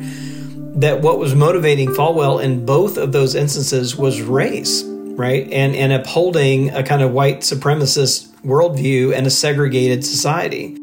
that 0.80 1.02
what 1.02 1.20
was 1.20 1.36
motivating 1.36 1.90
Falwell 1.90 2.42
in 2.42 2.66
both 2.66 2.98
of 2.98 3.12
those 3.12 3.36
instances 3.36 3.98
was 3.98 4.22
race, 4.22 4.84
right? 4.86 5.44
And 5.52 5.76
and 5.76 5.92
upholding 5.92 6.70
a 6.70 6.84
kind 6.84 7.02
of 7.02 7.12
white 7.12 7.42
supremacist 7.42 8.34
worldview 8.44 9.14
and 9.14 9.28
a 9.28 9.30
segregated 9.30 10.06
society. 10.06 10.78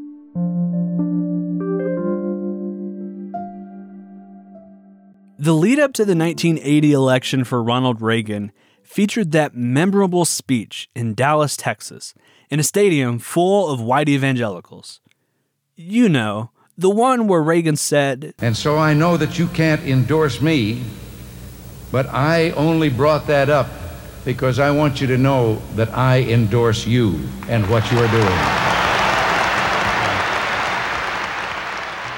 The 5.39 5.55
lead 5.55 5.79
up 5.79 5.95
to 5.95 6.05
the 6.05 6.17
1980 6.17 6.93
election 6.93 7.45
for 7.45 7.63
Ronald 7.63 8.03
Reagan 8.03 8.53
featured 8.83 9.33
that 9.33 9.55
memorable 9.55 10.27
speech 10.27 10.91
in 10.95 11.15
Dallas, 11.15 11.57
Texas, 11.57 12.13
in 12.51 12.61
a 12.61 12.65
stadium 12.65 13.19
full 13.19 13.71
of 13.71 13.81
white 13.81 14.11
evangelicals. 14.11 15.01
You 15.75 16.09
know, 16.11 16.51
the 16.79 16.91
one 16.91 17.27
where 17.27 17.43
Reagan 17.43 17.77
said, 17.77 18.35
And 18.39 18.57
so 18.57 18.77
I 18.77 18.95
know 18.95 19.17
that 19.17 19.39
you 19.39 19.47
can't 19.49 19.83
endorse 19.83 20.41
me, 20.43 20.83
but 21.91 22.07
I 22.07 22.51
only 22.51 22.91
brought 22.91 23.27
that 23.29 23.49
up 23.49 23.69
because 24.25 24.59
I 24.59 24.71
want 24.71 25.01
you 25.01 25.07
to 25.09 25.17
know 25.17 25.57
that 25.77 25.91
I 25.97 26.21
endorse 26.23 26.87
you 26.87 27.21
and 27.49 27.69
what 27.71 27.91
you 27.91 27.99
are 27.99 28.09
doing. 28.09 28.67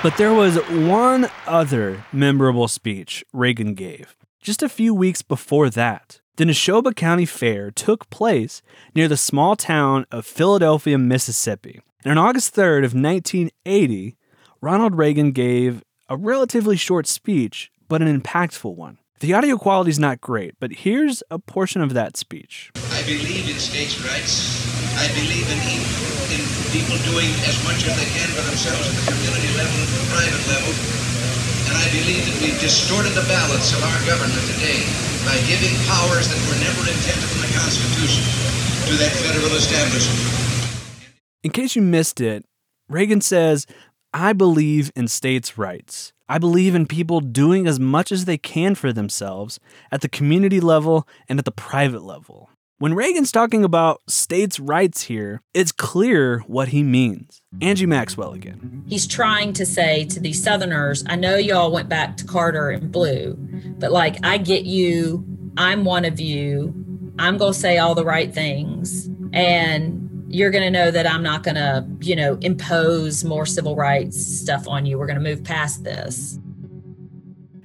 But 0.03 0.17
there 0.17 0.33
was 0.33 0.57
one 0.69 1.29
other 1.47 2.05
memorable 2.13 2.69
speech 2.69 3.25
Reagan 3.33 3.75
gave 3.75 4.17
just 4.41 4.63
a 4.63 4.69
few 4.69 4.95
weeks 4.95 5.23
before 5.23 5.71
that. 5.71 6.21
The 6.37 6.45
Neshoba 6.45 6.95
County 6.95 7.27
Fair 7.27 7.73
took 7.73 8.09
place 8.09 8.63
near 8.95 9.09
the 9.09 9.17
small 9.17 9.57
town 9.57 10.07
of 10.13 10.25
Philadelphia, 10.25 10.97
Mississippi. 10.97 11.81
And 12.05 12.17
on 12.17 12.27
August 12.27 12.55
3rd 12.55 12.85
of 12.85 12.95
1980, 12.95 14.17
Ronald 14.61 14.99
Reagan 14.99 15.31
gave 15.31 15.85
a 16.11 16.17
relatively 16.17 16.75
short 16.75 17.07
speech, 17.07 17.71
but 17.87 18.03
an 18.03 18.11
impactful 18.11 18.75
one. 18.75 18.99
The 19.21 19.31
audio 19.31 19.55
quality 19.57 19.91
is 19.95 20.03
not 20.03 20.21
great, 20.21 20.59
but 20.59 20.83
here's 20.83 21.23
a 21.31 21.39
portion 21.39 21.79
of 21.79 21.95
that 21.95 22.17
speech. 22.17 22.75
I 22.91 23.07
believe 23.07 23.47
in 23.47 23.55
states' 23.55 24.03
rights. 24.03 24.67
I 24.99 25.07
believe 25.15 25.47
in, 25.47 25.63
in 26.35 26.43
people 26.75 26.99
doing 27.07 27.31
as 27.47 27.55
much 27.63 27.87
as 27.87 27.95
they 27.95 28.11
can 28.11 28.27
for 28.35 28.43
themselves 28.51 28.83
at 28.83 28.95
the 28.99 29.07
community 29.15 29.55
level 29.55 29.79
and 29.79 29.95
the 29.95 30.07
private 30.11 30.45
level. 30.51 30.75
And 31.71 31.79
I 31.79 31.87
believe 31.95 32.27
that 32.27 32.37
we've 32.43 32.59
distorted 32.59 33.15
the 33.15 33.27
balance 33.31 33.71
of 33.79 33.87
our 33.87 34.01
government 34.11 34.43
today 34.59 34.83
by 35.23 35.39
giving 35.47 35.71
powers 35.87 36.27
that 36.27 36.41
were 36.51 36.59
never 36.59 36.83
intended 36.83 37.31
in 37.31 37.47
the 37.47 37.53
Constitution 37.55 38.27
to 38.91 38.95
that 39.07 39.15
federal 39.23 39.55
establishment. 39.55 40.19
In 41.47 41.55
case 41.55 41.79
you 41.79 41.83
missed 41.83 42.19
it, 42.19 42.43
Reagan 42.89 43.21
says, 43.21 43.67
I 44.13 44.33
believe 44.33 44.91
in 44.97 45.07
states' 45.09 45.59
rights. 45.59 46.13
I 46.31 46.39
believe 46.39 46.75
in 46.75 46.87
people 46.87 47.21
doing 47.21 47.67
as 47.67 47.79
much 47.79 48.11
as 48.11 48.25
they 48.25 48.39
can 48.39 48.75
for 48.75 48.93
themselves 48.93 49.61
at 49.93 50.01
the 50.01 50.09
community 50.09 50.61
level 50.61 51.07
and 51.29 51.39
at 51.39 51.45
the 51.45 51.51
private 51.51 52.03
level. 52.03 52.51
When 52.79 52.95
Reagan's 52.95 53.33
talking 53.33 53.65
about 53.65 54.03
states' 54.09 54.61
rights 54.61 55.03
here, 55.03 55.43
it's 55.53 55.73
clear 55.73 56.41
what 56.47 56.69
he 56.69 56.83
means. 56.83 57.43
Angie 57.61 57.87
Maxwell 57.87 58.33
again. 58.33 58.85
He's 58.87 59.07
trying 59.07 59.53
to 59.55 59.67
say 59.67 60.05
to 60.05 60.21
these 60.21 60.43
Southerners, 60.43 61.05
I 61.07 61.17
know 61.17 61.37
y'all 61.37 61.73
went 61.73 61.89
back 61.89 62.17
to 62.19 62.25
Carter 62.25 62.71
and 62.71 62.93
Blue, 62.93 63.35
but 63.79 63.91
like, 63.91 64.25
I 64.25 64.39
get 64.39 64.65
you. 64.65 65.25
I'm 65.57 65.85
one 65.85 66.05
of 66.05 66.21
you. 66.21 66.73
I'm 67.19 67.37
going 67.37 67.53
to 67.53 67.59
say 67.59 67.79
all 67.79 67.97
the 67.97 68.05
right 68.05 68.33
things. 68.33 69.11
And 69.33 70.08
you're 70.29 70.51
going 70.51 70.65
to 70.65 70.71
know 70.71 70.91
that 70.91 71.07
I'm 71.07 71.23
not 71.23 71.43
going 71.43 71.55
to, 71.55 71.87
you 72.01 72.15
know, 72.15 72.39
impose 72.43 73.25
more 73.25 73.47
civil 73.47 73.77
rights 73.77 74.19
stuff 74.19 74.69
on 74.69 74.85
you. 74.85 74.99
We're 74.99 75.07
going 75.07 75.23
to 75.23 75.25
move 75.25 75.43
past 75.43 75.85
this. 75.85 76.39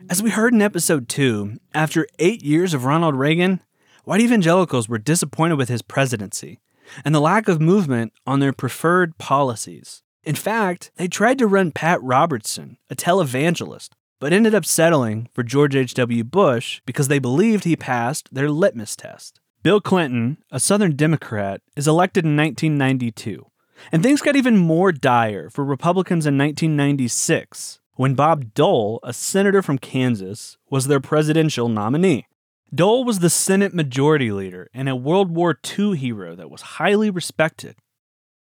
As 0.10 0.24
we 0.24 0.30
heard 0.30 0.54
in 0.54 0.62
episode 0.62 1.10
2, 1.10 1.60
after 1.74 2.08
eight 2.20 2.44
years 2.44 2.74
of 2.74 2.86
Ronald 2.86 3.16
Reagan, 3.16 3.62
white 4.06 4.22
evangelicals 4.22 4.88
were 4.88 4.98
disappointed 4.98 5.56
with 5.56 5.70
his 5.70 5.82
presidency 5.82 6.60
and 7.04 7.14
the 7.14 7.22
lack 7.22 7.48
of 7.48 7.62
movement 7.62 8.14
on 8.26 8.40
their 8.40 8.54
preferred 8.54 9.18
policies. 9.18 10.04
In 10.24 10.36
fact, 10.36 10.92
they 10.96 11.08
tried 11.08 11.38
to 11.40 11.48
run 11.48 11.72
Pat 11.72 12.02
Robertson, 12.02 12.78
a 12.90 12.96
televangelist, 12.96 13.90
but 14.20 14.32
ended 14.32 14.56
up 14.56 14.66
settling 14.66 15.28
for 15.34 15.44
George 15.44 15.76
H.W. 15.76 16.24
Bush 16.24 16.82
because 16.86 17.10
they 17.10 17.20
believed 17.20 17.66
he 17.66 17.76
passed 17.76 18.34
their 18.34 18.50
litmus 18.50 18.96
test. 18.96 19.42
Bill 19.64 19.80
Clinton, 19.80 20.40
a 20.52 20.60
Southern 20.60 20.98
Democrat, 20.98 21.62
is 21.78 21.88
elected 21.88 22.26
in 22.26 22.36
1992. 22.36 23.46
And 23.94 24.04
things 24.04 24.22
got 24.22 24.36
even 24.36 24.58
more 24.58 24.92
dire 24.92 25.50
for 25.50 25.64
Republicans 25.64 26.26
in 26.26 26.38
1996 26.38 27.80
when 27.94 28.14
Bob 28.14 28.54
Dole, 28.54 29.00
a 29.04 29.14
senator 29.14 29.62
from 29.62 29.78
Kansas, 29.78 30.58
was 30.70 30.88
their 30.88 31.00
presidential 31.00 31.70
nominee. 31.70 32.28
Dole 32.76 33.06
was 33.06 33.20
the 33.20 33.30
Senate 33.30 33.74
Majority 33.74 34.34
Leader 34.34 34.70
and 34.74 34.90
a 34.90 34.98
World 34.98 35.32
War 35.32 35.58
II 35.80 35.96
hero 35.96 36.36
that 36.36 36.52
was 36.52 36.62
highly 36.62 37.10
respected. 37.10 37.78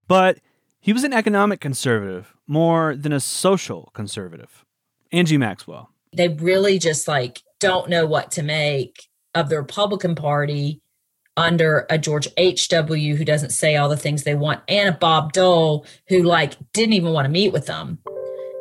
But 0.07 0.39
he 0.79 0.93
was 0.93 1.03
an 1.03 1.13
economic 1.13 1.61
conservative 1.61 2.33
more 2.47 2.95
than 2.95 3.13
a 3.13 3.19
social 3.19 3.91
conservative. 3.93 4.65
Angie 5.11 5.37
Maxwell. 5.37 5.91
They 6.13 6.29
really 6.29 6.79
just 6.79 7.09
like 7.09 7.43
don't 7.59 7.91
know 7.91 8.07
what 8.07 8.31
to 8.33 8.45
make 8.45 9.09
of 9.35 9.49
the 9.49 9.57
Republican 9.57 10.15
Party 10.15 10.81
under 11.38 11.87
a 11.88 11.97
George 11.97 12.28
H.W. 12.37 13.16
who 13.16 13.25
doesn't 13.25 13.50
say 13.50 13.76
all 13.76 13.88
the 13.88 13.97
things 13.97 14.25
they 14.25 14.35
want 14.35 14.61
and 14.68 14.88
a 14.88 14.99
Bob 14.99 15.33
Dole 15.33 15.87
who 16.09 16.23
like 16.23 16.54
didn't 16.73 16.95
even 16.95 17.12
want 17.12 17.26
to 17.26 17.30
meet 17.30 17.52
with 17.52 17.66
them. 17.66 17.99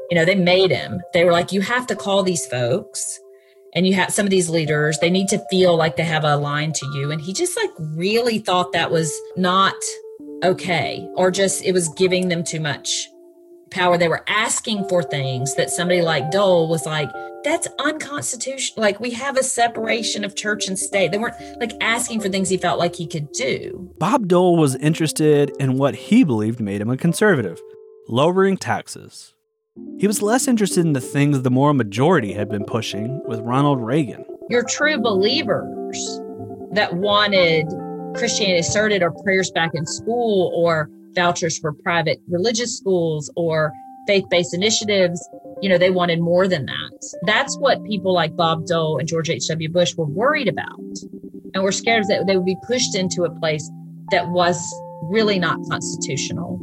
You 0.10 0.16
know, 0.16 0.24
they 0.24 0.36
made 0.36 0.72
him. 0.72 1.02
They 1.14 1.26
were 1.26 1.32
like, 1.32 1.52
you 1.52 1.62
have 1.62 1.88
to 1.88 1.96
call 1.96 2.24
these 2.24 2.46
folks 2.46 3.20
and 3.74 3.86
you 3.86 3.94
have 3.96 4.14
some 4.14 4.26
of 4.26 4.30
these 4.30 4.50
leaders, 4.50 4.98
they 5.00 5.10
need 5.10 5.28
to 5.30 5.44
feel 5.50 5.76
like 5.76 5.98
they 5.98 6.04
have 6.04 6.24
a 6.24 6.38
line 6.38 6.72
to 6.74 6.86
you. 6.94 7.12
And 7.12 7.20
he 7.20 7.34
just 7.34 7.58
like 7.58 7.72
really 7.80 8.40
thought 8.40 8.72
that 8.74 8.92
was 8.92 9.14
not 9.36 9.76
okay 10.44 11.08
or 11.16 11.32
just 11.32 11.66
it 11.66 11.74
was 11.74 11.90
giving 11.90 12.30
them 12.30 12.44
too 12.44 12.60
much 12.60 13.10
power. 13.70 13.98
They 13.98 14.08
were 14.08 14.24
asking 14.28 14.88
for 14.90 15.04
things 15.04 15.56
that 15.56 15.70
somebody 15.70 16.02
like 16.02 16.32
Dole 16.32 16.68
was 16.68 16.86
like, 16.86 17.10
that's 17.44 17.68
unconstitutional. 17.80 18.82
Like 18.82 19.00
we 19.00 19.12
have 19.12 19.38
a 19.38 19.44
separation 19.44 20.24
of 20.24 20.36
church 20.36 20.68
and 20.68 20.78
state. 20.78 21.12
They 21.12 21.18
weren't 21.18 21.36
like 21.60 21.72
asking 21.82 22.22
for 22.22 22.30
things 22.30 22.50
he 22.50 22.58
felt 22.58 22.80
like 22.80 22.96
he 22.96 23.08
could 23.08 23.32
do. 23.32 23.94
Bob 24.00 24.28
Dole 24.28 24.58
was 24.58 24.76
interested 24.76 25.52
in 25.60 25.78
what 25.78 25.96
he 25.96 26.24
believed 26.24 26.60
made 26.60 26.82
him 26.82 26.90
a 26.90 26.98
conservative 26.98 27.62
lowering 28.08 28.58
taxes. 28.58 29.34
He 30.00 30.08
was 30.08 30.22
less 30.22 30.48
interested 30.48 30.86
in 30.86 30.94
the 30.94 31.02
things 31.02 31.42
the 31.42 31.52
moral 31.52 31.74
majority 31.74 32.34
had 32.34 32.50
been 32.50 32.64
pushing 32.64 33.22
with 33.26 33.40
Ronald 33.42 33.82
Reagan. 33.82 34.26
Your 34.50 34.64
true 34.64 35.00
believers 35.00 36.22
that 36.72 36.96
wanted 36.96 37.68
Christianity 38.16 38.60
asserted 38.60 39.04
or 39.04 39.12
prayers 39.24 39.52
back 39.52 39.72
in 39.74 39.86
school 39.86 40.52
or 40.56 40.90
vouchers 41.18 41.58
for 41.58 41.74
private 41.74 42.20
religious 42.30 42.78
schools 42.78 43.32
or 43.36 43.74
faith-based 44.06 44.54
initiatives 44.54 45.28
you 45.62 45.68
know 45.68 45.78
they 45.78 45.90
wanted 45.90 46.22
more 46.22 46.48
than 46.48 46.66
that. 46.68 47.18
That's 47.24 47.58
what 47.58 47.84
people 47.84 48.14
like 48.14 48.36
bob 48.36 48.66
dole 48.66 48.98
and 49.00 49.08
george 49.08 49.30
h.w 49.30 49.70
bush 49.70 49.96
were 49.96 50.06
worried 50.06 50.48
about 50.48 50.80
and 51.54 51.64
were 51.64 51.72
scared 51.72 52.06
that 52.08 52.26
they 52.28 52.38
would 52.38 52.46
be 52.46 52.58
pushed 52.68 52.96
into 52.96 53.24
a 53.24 53.32
place 53.40 53.70
that 54.12 54.30
was 54.30 54.58
really 55.04 55.40
not 55.40 55.58
constitutional. 55.70 56.60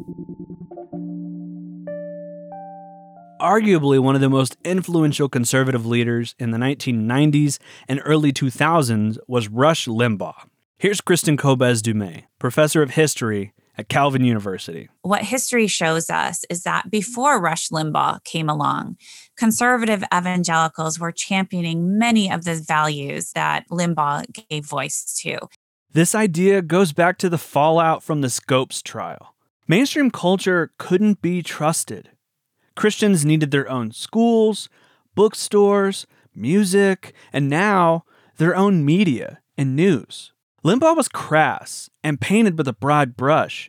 Arguably 3.41 3.99
one 3.99 4.15
of 4.15 4.21
the 4.21 4.31
most 4.31 4.57
influential 4.65 5.29
conservative 5.29 5.85
leaders 5.85 6.35
in 6.39 6.51
the 6.51 6.59
1990s 6.59 7.59
and 7.89 8.01
early 8.05 8.33
2000s 8.33 9.19
was 9.27 9.49
rush 9.49 9.87
limbaugh. 9.87 10.49
Here's 10.79 11.01
Kristin 11.01 11.37
Kobes 11.37 11.83
Du 11.83 11.93
Mez, 11.93 12.25
professor 12.39 12.83
of 12.83 12.91
history 12.91 13.53
at 13.77 13.89
Calvin 13.89 14.25
University. 14.25 14.89
What 15.03 15.23
history 15.23 15.67
shows 15.67 16.11
us 16.11 16.45
is 16.49 16.63
that 16.63 16.91
before 16.91 17.41
Rush 17.41 17.71
Limbaugh 17.71 18.23
came 18.25 18.49
along, 18.49 18.97
conservative 19.37 20.05
evangelicals 20.15 20.99
were 20.99 21.13
championing 21.13 21.99
many 21.99 22.31
of 22.31 22.45
the 22.45 22.55
values 22.55 23.33
that 23.33 23.69
Limbaugh 23.71 24.49
gave 24.49 24.67
voice 24.67 25.19
to. 25.23 25.39
This 25.93 26.15
idea 26.15 26.63
goes 26.63 26.93
back 26.93 27.19
to 27.19 27.29
the 27.29 27.39
fallout 27.39 28.03
from 28.03 28.21
the 28.21 28.31
Scopes 28.31 28.83
trial. 28.83 29.35
Mainstream 29.67 30.11
culture 30.11 30.73
couldn't 30.77 31.23
be 31.23 31.43
trusted. 31.43 32.11
Christians 32.77 33.25
needed 33.25 33.51
their 33.51 33.71
own 33.71 33.93
schools, 33.93 34.69
bookstores, 35.15 36.07
music, 36.35 37.15
and 37.33 37.49
now 37.49 38.05
their 38.37 38.57
own 38.57 38.85
media 38.85 39.41
and 39.57 39.77
news. 39.77 40.34
Limbaugh 40.65 40.97
was 40.97 41.09
crass 41.09 41.91
and 42.03 42.21
painted 42.21 42.57
with 42.57 42.67
a 42.67 42.73
broad 42.73 43.17
brush, 43.17 43.69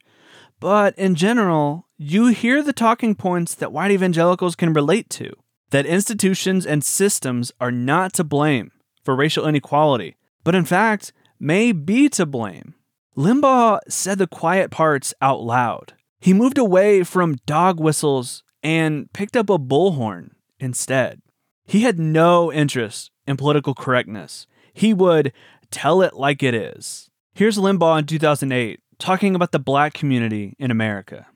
but 0.62 0.98
in 0.98 1.16
general, 1.16 1.88
you 1.98 2.28
hear 2.28 2.64
the 2.64 2.72
talking 2.72 3.16
points 3.16 3.54
that 3.56 3.74
white 3.74 3.92
evangelicals 3.92 4.56
can 4.56 4.72
relate 4.72 5.10
to 5.10 5.32
that 5.72 5.86
institutions 5.86 6.66
and 6.66 6.86
systems 6.86 7.52
are 7.60 7.72
not 7.72 8.14
to 8.14 8.24
blame 8.24 8.72
for 9.04 9.16
racial 9.16 9.46
inequality, 9.46 10.16
but 10.46 10.56
in 10.56 10.64
fact, 10.64 11.12
may 11.38 11.74
be 11.74 12.08
to 12.08 12.26
blame. 12.26 12.76
Limbaugh 13.18 13.80
said 13.90 14.18
the 14.18 14.28
quiet 14.28 14.72
parts 14.72 15.14
out 15.22 15.42
loud. 15.42 15.94
He 16.22 16.34
moved 16.34 16.58
away 16.58 17.04
from 17.04 17.40
dog 17.46 17.78
whistles 17.80 18.44
and 18.64 19.12
picked 19.12 19.36
up 19.36 19.50
a 19.50 19.60
bullhorn 19.60 20.32
instead. 20.60 21.22
He 21.66 21.82
had 21.82 22.00
no 22.00 22.54
interest 22.54 23.12
in 23.28 23.36
political 23.36 23.74
correctness. 23.74 24.48
He 24.74 24.94
would 24.94 25.32
Tell 25.72 26.02
it 26.02 26.14
like 26.14 26.44
it 26.44 26.54
is. 26.54 27.10
Here's 27.34 27.58
Limbaugh 27.58 28.00
in 28.00 28.06
2008 28.06 28.80
talking 29.00 29.36
about 29.36 29.52
the 29.52 29.60
black 29.60 29.94
community 29.94 30.56
in 30.60 30.72
America. 30.72 31.28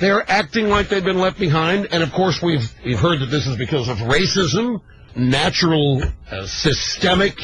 They're 0.00 0.28
acting 0.30 0.68
like 0.68 0.88
they've 0.88 1.04
been 1.04 1.18
left 1.18 1.38
behind, 1.38 1.88
and 1.90 2.02
of 2.02 2.12
course 2.12 2.40
we've 2.42 2.72
we've 2.84 2.98
heard 2.98 3.20
that 3.20 3.26
this 3.26 3.46
is 3.46 3.56
because 3.56 3.88
of 3.88 3.98
racism, 3.98 4.80
natural, 5.16 6.02
uh, 6.30 6.46
systemic, 6.46 7.36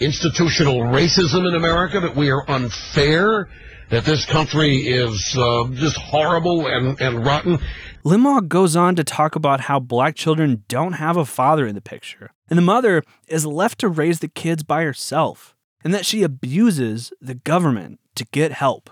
institutional 0.00 0.78
racism 0.80 1.46
in 1.46 1.54
America. 1.54 2.00
That 2.00 2.16
we 2.16 2.30
are 2.30 2.48
unfair, 2.48 3.50
that 3.90 4.04
this 4.04 4.24
country 4.24 4.76
is 4.76 5.36
uh, 5.38 5.68
just 5.74 5.96
horrible 5.98 6.66
and, 6.66 6.98
and 7.00 7.26
rotten. 7.26 7.58
Limbaugh 8.02 8.48
goes 8.48 8.76
on 8.76 8.96
to 8.96 9.04
talk 9.04 9.36
about 9.36 9.60
how 9.60 9.78
black 9.78 10.14
children 10.16 10.64
don't 10.68 10.94
have 10.94 11.18
a 11.18 11.26
father 11.26 11.66
in 11.66 11.74
the 11.74 11.82
picture, 11.82 12.30
and 12.48 12.56
the 12.56 12.62
mother 12.62 13.02
is 13.28 13.44
left 13.44 13.78
to 13.80 13.88
raise 13.88 14.20
the 14.20 14.28
kids 14.28 14.62
by 14.62 14.84
herself 14.84 15.54
and 15.84 15.94
that 15.94 16.06
she 16.06 16.22
abuses 16.22 17.12
the 17.20 17.34
government 17.34 18.00
to 18.16 18.24
get 18.26 18.52
help. 18.52 18.90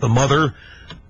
The 0.00 0.08
mother 0.08 0.54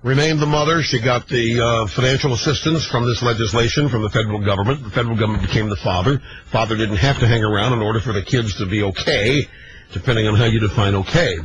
remained 0.03 0.41
the 0.41 0.47
mother. 0.47 0.83
She 0.83 1.01
got 1.01 1.29
the 1.29 1.61
uh, 1.61 1.87
financial 1.87 2.33
assistance 2.33 2.87
from 2.87 3.07
this 3.07 3.23
legislation 3.23 3.89
from 3.89 4.03
the 4.03 4.11
federal 4.11 4.45
government. 4.45 4.85
The 4.85 4.91
federal 4.91 5.17
government 5.17 5.43
became 5.43 5.69
the 5.69 5.77
father. 5.77 6.21
Father 6.53 6.77
didn't 6.77 6.97
have 6.97 7.19
to 7.19 7.27
hang 7.27 7.43
around 7.43 7.73
in 7.73 7.83
order 7.83 8.01
for 8.01 8.13
the 8.13 8.23
kids 8.23 8.57
to 8.59 8.67
be 8.67 8.83
okay, 8.83 9.49
depending 9.93 10.27
on 10.27 10.37
how 10.37 10.45
you 10.45 10.61
define 10.61 10.95
okay. 10.95 11.37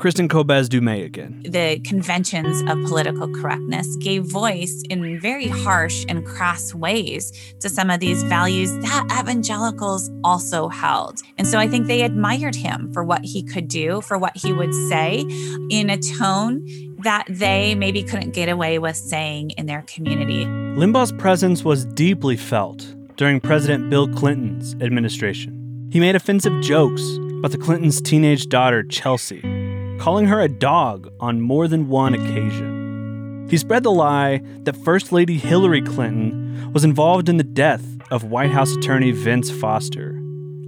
Kristin 0.00 0.30
Kobes 0.30 0.66
du 0.70 0.80
Mez 0.80 1.04
again. 1.04 1.42
The 1.44 1.78
conventions 1.80 2.62
of 2.70 2.82
political 2.88 3.28
correctness 3.34 3.96
gave 3.96 4.24
voice 4.24 4.82
in 4.88 5.20
very 5.20 5.46
harsh 5.46 6.06
and 6.08 6.24
crass 6.24 6.74
ways 6.74 7.30
to 7.60 7.68
some 7.68 7.90
of 7.90 8.00
these 8.00 8.22
values 8.22 8.72
that 8.78 9.04
evangelicals 9.20 10.10
also 10.24 10.68
held. 10.68 11.20
And 11.36 11.46
so 11.46 11.58
I 11.58 11.68
think 11.68 11.86
they 11.86 12.00
admired 12.00 12.54
him 12.54 12.90
for 12.94 13.04
what 13.04 13.26
he 13.26 13.42
could 13.42 13.68
do, 13.68 14.00
for 14.00 14.16
what 14.16 14.34
he 14.34 14.54
would 14.54 14.72
say 14.88 15.26
in 15.68 15.90
a 15.90 15.98
tone 15.98 16.66
that 17.02 17.26
they 17.28 17.74
maybe 17.74 18.02
couldn't 18.02 18.30
get 18.30 18.48
away 18.48 18.78
with 18.78 18.96
saying 18.96 19.50
in 19.58 19.66
their 19.66 19.82
community. 19.82 20.46
Limbaugh's 20.46 21.12
presence 21.12 21.62
was 21.62 21.84
deeply 21.84 22.38
felt 22.38 22.94
during 23.16 23.38
President 23.38 23.90
Bill 23.90 24.08
Clinton's 24.08 24.74
administration. 24.82 25.88
He 25.92 26.00
made 26.00 26.16
offensive 26.16 26.58
jokes 26.62 27.02
about 27.40 27.50
the 27.50 27.58
Clintons' 27.58 28.00
teenage 28.00 28.46
daughter, 28.48 28.82
Chelsea, 28.82 29.59
calling 30.00 30.26
her 30.26 30.40
a 30.40 30.48
dog 30.48 31.12
on 31.20 31.42
more 31.42 31.68
than 31.68 31.86
one 31.86 32.14
occasion. 32.14 33.46
He 33.50 33.58
spread 33.58 33.82
the 33.82 33.90
lie 33.90 34.40
that 34.62 34.74
First 34.78 35.12
Lady 35.12 35.36
Hillary 35.36 35.82
Clinton 35.82 36.72
was 36.72 36.84
involved 36.84 37.28
in 37.28 37.36
the 37.36 37.44
death 37.44 37.84
of 38.10 38.24
White 38.24 38.50
House 38.50 38.74
attorney 38.74 39.10
Vince 39.10 39.50
Foster, 39.50 40.12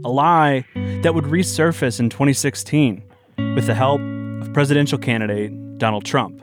a 0.05 0.11
lie 0.11 0.67
that 1.01 1.15
would 1.15 1.25
resurface 1.25 1.99
in 1.99 2.11
2016 2.11 3.03
with 3.55 3.65
the 3.65 3.75
help 3.75 4.03
of 4.43 4.53
presidential 4.53 4.99
candidate 4.99 5.79
Donald 5.79 6.05
Trump. 6.05 6.39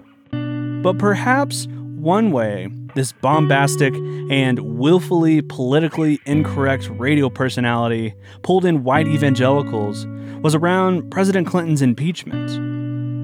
But 0.82 0.98
perhaps 0.98 1.68
one 1.96 2.32
way 2.32 2.70
this 2.96 3.12
bombastic 3.12 3.94
and 4.32 4.60
willfully 4.80 5.44
politically 5.44 6.20
incorrect 6.26 6.90
radio 6.94 7.30
personality 7.30 8.16
pulled 8.42 8.66
in 8.66 8.84
white 8.84 9.08
evangelicals 9.08 10.08
was 10.42 10.56
around 10.56 11.12
President 11.12 11.46
Clinton's 11.46 11.84
impeachment. 11.84 12.69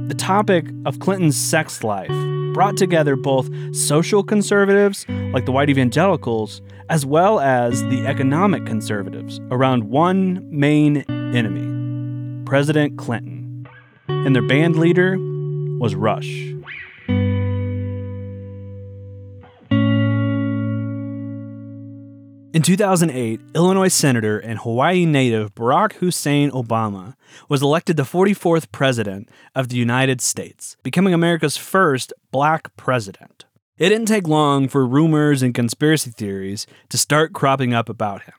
The 0.07 0.15
topic 0.15 0.67
of 0.85 0.99
Clinton's 0.99 1.35
sex 1.35 1.83
life 1.83 2.11
brought 2.53 2.77
together 2.77 3.15
both 3.15 3.49
social 3.75 4.23
conservatives, 4.23 5.03
like 5.09 5.45
the 5.45 5.51
white 5.51 5.67
evangelicals, 5.67 6.61
as 6.89 7.07
well 7.07 7.39
as 7.39 7.81
the 7.85 8.05
economic 8.05 8.67
conservatives 8.67 9.41
around 9.49 9.85
one 9.85 10.47
main 10.51 10.97
enemy 11.09 12.43
President 12.45 12.99
Clinton. 12.99 13.67
And 14.07 14.35
their 14.35 14.43
band 14.43 14.75
leader 14.75 15.17
was 15.79 15.95
Rush. 15.95 16.53
In 22.55 22.61
2008, 22.61 23.41
Illinois 23.53 23.89
Senator 23.89 24.39
and 24.39 24.59
Hawaii 24.59 25.05
native 25.05 25.53
Barack 25.55 25.95
Hussein 25.95 26.49
Obama 26.51 27.15
was 27.49 27.61
elected 27.61 27.97
the 27.97 28.03
44th 28.03 28.71
President 28.71 29.27
of 29.53 29.67
the 29.67 29.75
United 29.75 30.21
States, 30.21 30.77
becoming 30.81 31.13
America's 31.13 31.57
first 31.57 32.13
black 32.31 32.73
president. 32.77 33.43
It 33.77 33.89
didn't 33.89 34.07
take 34.07 34.29
long 34.29 34.69
for 34.69 34.87
rumors 34.87 35.43
and 35.43 35.53
conspiracy 35.53 36.11
theories 36.11 36.65
to 36.87 36.97
start 36.97 37.33
cropping 37.33 37.73
up 37.73 37.89
about 37.89 38.21
him. 38.21 38.35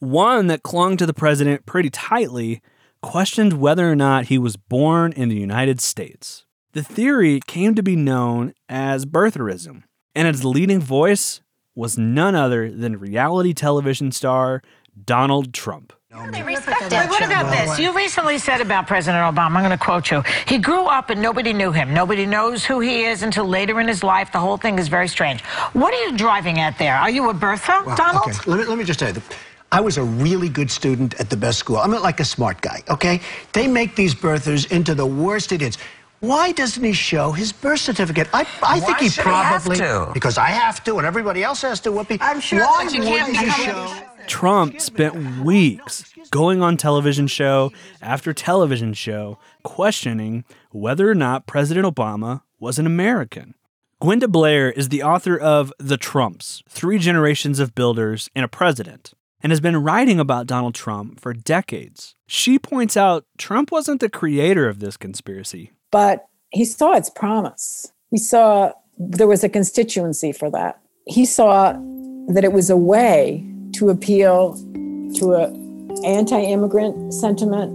One 0.00 0.48
that 0.48 0.64
clung 0.64 0.96
to 0.96 1.06
the 1.06 1.14
president 1.14 1.64
pretty 1.64 1.90
tightly 1.90 2.62
questioned 3.00 3.60
whether 3.60 3.88
or 3.88 3.94
not 3.94 4.24
he 4.24 4.38
was 4.38 4.56
born 4.56 5.12
in 5.12 5.28
the 5.28 5.38
United 5.38 5.80
States. 5.80 6.46
The 6.72 6.82
theory 6.82 7.38
came 7.46 7.76
to 7.76 7.82
be 7.84 7.94
known 7.94 8.54
as 8.68 9.06
birtherism, 9.06 9.84
and 10.16 10.26
its 10.26 10.42
leading 10.42 10.80
voice 10.80 11.41
was 11.74 11.96
none 11.96 12.34
other 12.34 12.70
than 12.70 12.98
reality 12.98 13.52
television 13.52 14.12
star 14.12 14.62
Donald 15.04 15.54
Trump. 15.54 15.92
They 16.30 16.42
respect 16.42 16.92
him. 16.92 17.08
What 17.08 17.22
about 17.24 17.50
this? 17.50 17.78
You 17.78 17.96
recently 17.96 18.36
said 18.36 18.60
about 18.60 18.86
President 18.86 19.22
Obama, 19.34 19.56
I'm 19.56 19.64
going 19.64 19.70
to 19.70 19.82
quote 19.82 20.10
you. 20.10 20.22
He 20.46 20.58
grew 20.58 20.84
up 20.84 21.08
and 21.08 21.22
nobody 21.22 21.54
knew 21.54 21.72
him. 21.72 21.94
Nobody 21.94 22.26
knows 22.26 22.66
who 22.66 22.80
he 22.80 23.04
is 23.04 23.22
until 23.22 23.46
later 23.46 23.80
in 23.80 23.88
his 23.88 24.02
life. 24.02 24.30
The 24.30 24.38
whole 24.38 24.58
thing 24.58 24.78
is 24.78 24.88
very 24.88 25.08
strange. 25.08 25.40
What 25.72 25.94
are 25.94 26.04
you 26.04 26.16
driving 26.18 26.60
at 26.60 26.78
there? 26.78 26.96
Are 26.96 27.08
you 27.08 27.30
a 27.30 27.34
birther, 27.34 27.86
Well, 27.86 27.96
Donald? 27.96 28.28
Okay, 28.28 28.38
let 28.50 28.58
me, 28.60 28.64
let 28.66 28.76
me 28.76 28.84
just 28.84 29.00
tell 29.00 29.14
you. 29.14 29.22
I 29.70 29.80
was 29.80 29.96
a 29.96 30.02
really 30.02 30.50
good 30.50 30.70
student 30.70 31.18
at 31.18 31.30
the 31.30 31.36
best 31.36 31.58
school. 31.58 31.78
I'm 31.78 31.90
not 31.90 32.02
like 32.02 32.20
a 32.20 32.26
smart 32.26 32.60
guy, 32.60 32.82
okay? 32.90 33.22
They 33.54 33.66
make 33.66 33.96
these 33.96 34.14
birthers 34.14 34.70
into 34.70 34.94
the 34.94 35.06
worst 35.06 35.50
idiots. 35.50 35.78
Why 36.22 36.52
doesn't 36.52 36.84
he 36.84 36.92
show 36.92 37.32
his 37.32 37.52
birth 37.52 37.80
certificate? 37.80 38.28
I, 38.32 38.46
I 38.62 38.78
think 38.78 38.98
he 38.98 39.08
should 39.08 39.24
he 39.24 39.30
have 39.30 39.64
probably 39.64 39.78
to? 39.78 40.08
because 40.14 40.38
I 40.38 40.50
have 40.50 40.84
to 40.84 40.98
and 40.98 41.04
everybody 41.04 41.42
else 41.42 41.62
has 41.62 41.80
to. 41.80 41.90
Whoopi. 41.90 42.18
I'm 42.20 42.38
sure 42.38 42.60
Why 42.60 42.84
that 42.84 42.94
you 42.94 43.02
can't 43.02 43.32
wouldn't 43.32 43.52
he 43.52 43.64
show? 43.64 43.92
Trump 44.28 44.80
spent 44.80 45.40
weeks 45.40 46.14
going 46.30 46.62
on 46.62 46.76
television 46.76 47.26
show 47.26 47.72
after 48.00 48.32
television 48.32 48.94
show 48.94 49.36
questioning 49.64 50.44
whether 50.70 51.10
or 51.10 51.16
not 51.16 51.48
President 51.48 51.84
Obama 51.92 52.42
was 52.60 52.78
an 52.78 52.86
American. 52.86 53.54
Gwenda 54.00 54.28
Blair 54.28 54.70
is 54.70 54.90
the 54.90 55.02
author 55.02 55.36
of 55.36 55.72
The 55.80 55.96
Trumps 55.96 56.62
Three 56.68 56.98
Generations 57.00 57.58
of 57.58 57.74
Builders 57.74 58.30
and 58.36 58.44
a 58.44 58.48
President, 58.48 59.12
and 59.42 59.50
has 59.50 59.60
been 59.60 59.82
writing 59.82 60.20
about 60.20 60.46
Donald 60.46 60.76
Trump 60.76 61.18
for 61.18 61.32
decades. 61.32 62.14
She 62.28 62.60
points 62.60 62.96
out 62.96 63.24
Trump 63.38 63.72
wasn't 63.72 64.00
the 64.00 64.08
creator 64.08 64.68
of 64.68 64.78
this 64.78 64.96
conspiracy. 64.96 65.72
But 65.92 66.26
he 66.50 66.64
saw 66.64 66.94
its 66.94 67.08
promise. 67.08 67.92
He 68.10 68.18
saw 68.18 68.72
there 68.98 69.28
was 69.28 69.44
a 69.44 69.48
constituency 69.48 70.32
for 70.32 70.50
that. 70.50 70.80
He 71.06 71.24
saw 71.24 71.72
that 72.28 72.42
it 72.44 72.52
was 72.52 72.68
a 72.70 72.76
way 72.76 73.46
to 73.74 73.90
appeal 73.90 74.54
to 75.16 75.34
an 75.34 76.04
anti-immigrant 76.04 77.14
sentiment 77.14 77.72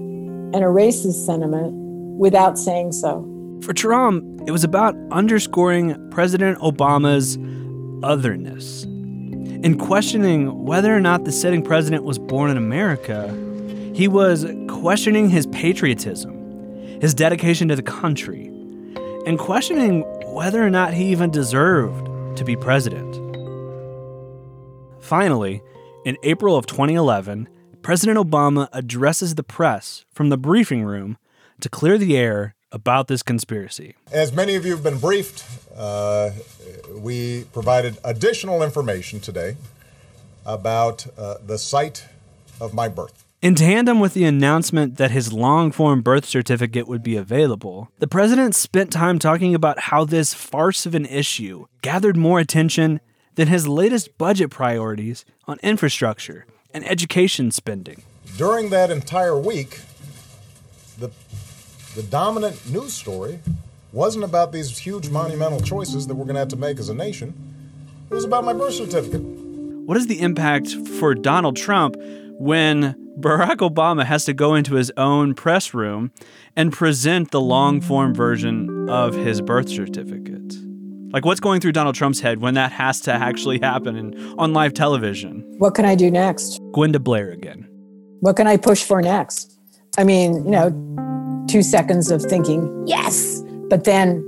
and 0.53 0.63
a 0.63 0.67
racist 0.67 1.25
sentiment 1.25 1.73
without 2.17 2.57
saying 2.57 2.91
so. 2.91 3.25
For 3.63 3.73
Trump, 3.73 4.41
it 4.47 4.51
was 4.51 4.63
about 4.63 4.95
underscoring 5.11 6.09
President 6.11 6.59
Obama's 6.59 7.37
otherness. 8.03 8.83
In 8.83 9.77
questioning 9.77 10.65
whether 10.65 10.95
or 10.95 10.99
not 10.99 11.25
the 11.25 11.31
sitting 11.31 11.63
president 11.63 12.03
was 12.03 12.19
born 12.19 12.51
in 12.51 12.57
America, 12.57 13.27
he 13.93 14.07
was 14.07 14.45
questioning 14.69 15.29
his 15.29 15.47
patriotism, 15.47 16.36
his 17.01 17.13
dedication 17.13 17.67
to 17.67 17.75
the 17.75 17.83
country, 17.83 18.45
and 19.25 19.37
questioning 19.37 20.01
whether 20.33 20.63
or 20.63 20.69
not 20.69 20.93
he 20.93 21.05
even 21.05 21.31
deserved 21.31 22.37
to 22.37 22.43
be 22.43 22.55
president. 22.55 23.15
Finally, 24.99 25.61
in 26.05 26.17
April 26.23 26.55
of 26.55 26.65
2011, 26.65 27.47
President 27.81 28.17
Obama 28.17 28.67
addresses 28.73 29.35
the 29.35 29.43
press 29.43 30.05
from 30.13 30.29
the 30.29 30.37
briefing 30.37 30.83
room 30.83 31.17
to 31.61 31.69
clear 31.69 31.97
the 31.97 32.17
air 32.17 32.55
about 32.71 33.07
this 33.07 33.23
conspiracy. 33.23 33.95
As 34.11 34.33
many 34.33 34.55
of 34.55 34.65
you 34.65 34.71
have 34.73 34.83
been 34.83 34.99
briefed, 34.99 35.45
uh, 35.75 36.31
we 36.95 37.45
provided 37.53 37.97
additional 38.03 38.61
information 38.61 39.19
today 39.19 39.55
about 40.45 41.07
uh, 41.17 41.35
the 41.45 41.57
site 41.57 42.05
of 42.59 42.73
my 42.73 42.87
birth. 42.87 43.23
In 43.39 43.53
tandem 43.53 43.99
with 43.99 44.15
the 44.15 44.23
announcement 44.23 44.97
that 44.97 45.11
his 45.11 45.31
long 45.31 45.71
form 45.71 46.01
birth 46.01 46.25
certificate 46.25 46.87
would 46.87 47.03
be 47.03 47.15
available, 47.15 47.91
the 47.99 48.07
president 48.07 48.55
spent 48.55 48.91
time 48.91 49.19
talking 49.19 49.53
about 49.53 49.79
how 49.79 50.05
this 50.05 50.33
farce 50.33 50.87
of 50.87 50.95
an 50.95 51.05
issue 51.05 51.67
gathered 51.83 52.17
more 52.17 52.39
attention 52.39 52.99
than 53.35 53.47
his 53.47 53.67
latest 53.67 54.17
budget 54.17 54.49
priorities 54.49 55.23
on 55.47 55.59
infrastructure 55.61 56.47
and 56.73 56.83
education 56.89 57.51
spending. 57.51 58.01
During 58.37 58.71
that 58.71 58.89
entire 58.89 59.37
week, 59.37 59.81
the, 60.97 61.11
the 61.93 62.01
dominant 62.01 62.67
news 62.67 62.93
story 62.93 63.39
wasn't 63.91 64.23
about 64.23 64.51
these 64.51 64.79
huge 64.79 65.09
monumental 65.09 65.59
choices 65.59 66.07
that 66.07 66.15
we're 66.15 66.25
going 66.25 66.33
to 66.33 66.39
have 66.39 66.47
to 66.47 66.55
make 66.55 66.79
as 66.79 66.89
a 66.89 66.95
nation. 66.95 67.35
It 68.09 68.15
was 68.15 68.25
about 68.25 68.45
my 68.45 68.53
birth 68.53 68.73
certificate. 68.73 69.21
What 69.21 69.95
is 69.95 70.07
the 70.07 70.21
impact 70.21 70.71
for 70.71 71.13
Donald 71.13 71.55
Trump 71.55 71.97
when 72.39 73.06
Barack 73.19 73.67
Obama 73.67 74.05
has 74.05 74.25
to 74.25 74.33
go 74.33 74.53
into 74.53 74.75
his 74.75 74.91
own 74.95 75.33
press 75.33 75.73
room 75.73 76.11
and 76.55 76.71
present 76.71 77.31
the 77.31 77.41
long 77.41 77.81
form 77.81 78.13
version 78.13 78.87
of 78.89 79.15
his 79.15 79.41
birth 79.41 79.69
certificate? 79.69 80.53
Like, 81.11 81.25
what's 81.25 81.39
going 81.39 81.59
through 81.59 81.71
Donald 81.71 81.95
Trump's 81.95 82.19
head 82.19 82.41
when 82.41 82.53
that 82.53 82.71
has 82.73 83.01
to 83.01 83.11
actually 83.11 83.59
happen 83.59 83.95
in, 83.95 84.35
on 84.37 84.53
live 84.53 84.75
television? 84.75 85.43
What 85.57 85.73
can 85.73 85.83
I 85.83 85.95
do 85.95 86.11
next? 86.11 86.61
Gwenda 86.73 86.99
Blair 86.99 87.31
again. 87.31 87.67
What 88.19 88.35
can 88.35 88.45
I 88.45 88.55
push 88.55 88.83
for 88.83 89.01
next? 89.01 89.59
I 89.97 90.03
mean, 90.03 90.45
you 90.45 90.51
know, 90.51 91.45
two 91.49 91.63
seconds 91.63 92.11
of 92.11 92.21
thinking, 92.21 92.85
yes, 92.85 93.41
but 93.67 93.85
then 93.85 94.23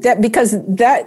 that 0.00 0.20
because 0.20 0.56
that 0.66 1.06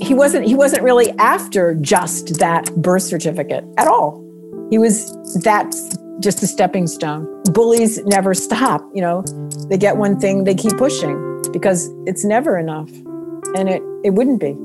he 0.00 0.14
wasn't 0.14 0.46
he 0.46 0.54
wasn't 0.54 0.82
really 0.82 1.10
after 1.18 1.74
just 1.74 2.38
that 2.38 2.74
birth 2.76 3.02
certificate 3.02 3.64
at 3.76 3.88
all. 3.88 4.22
He 4.70 4.78
was 4.78 5.12
that's 5.42 5.98
just 6.20 6.42
a 6.42 6.46
stepping 6.46 6.86
stone. 6.86 7.26
Bullies 7.52 8.04
never 8.04 8.34
stop, 8.34 8.82
you 8.94 9.00
know. 9.00 9.22
They 9.68 9.78
get 9.78 9.96
one 9.96 10.18
thing, 10.18 10.44
they 10.44 10.54
keep 10.54 10.76
pushing 10.76 11.42
because 11.52 11.90
it's 12.06 12.24
never 12.24 12.58
enough. 12.58 12.90
And 13.56 13.68
it 13.68 13.82
it 14.04 14.10
wouldn't 14.10 14.40
be. 14.40 14.56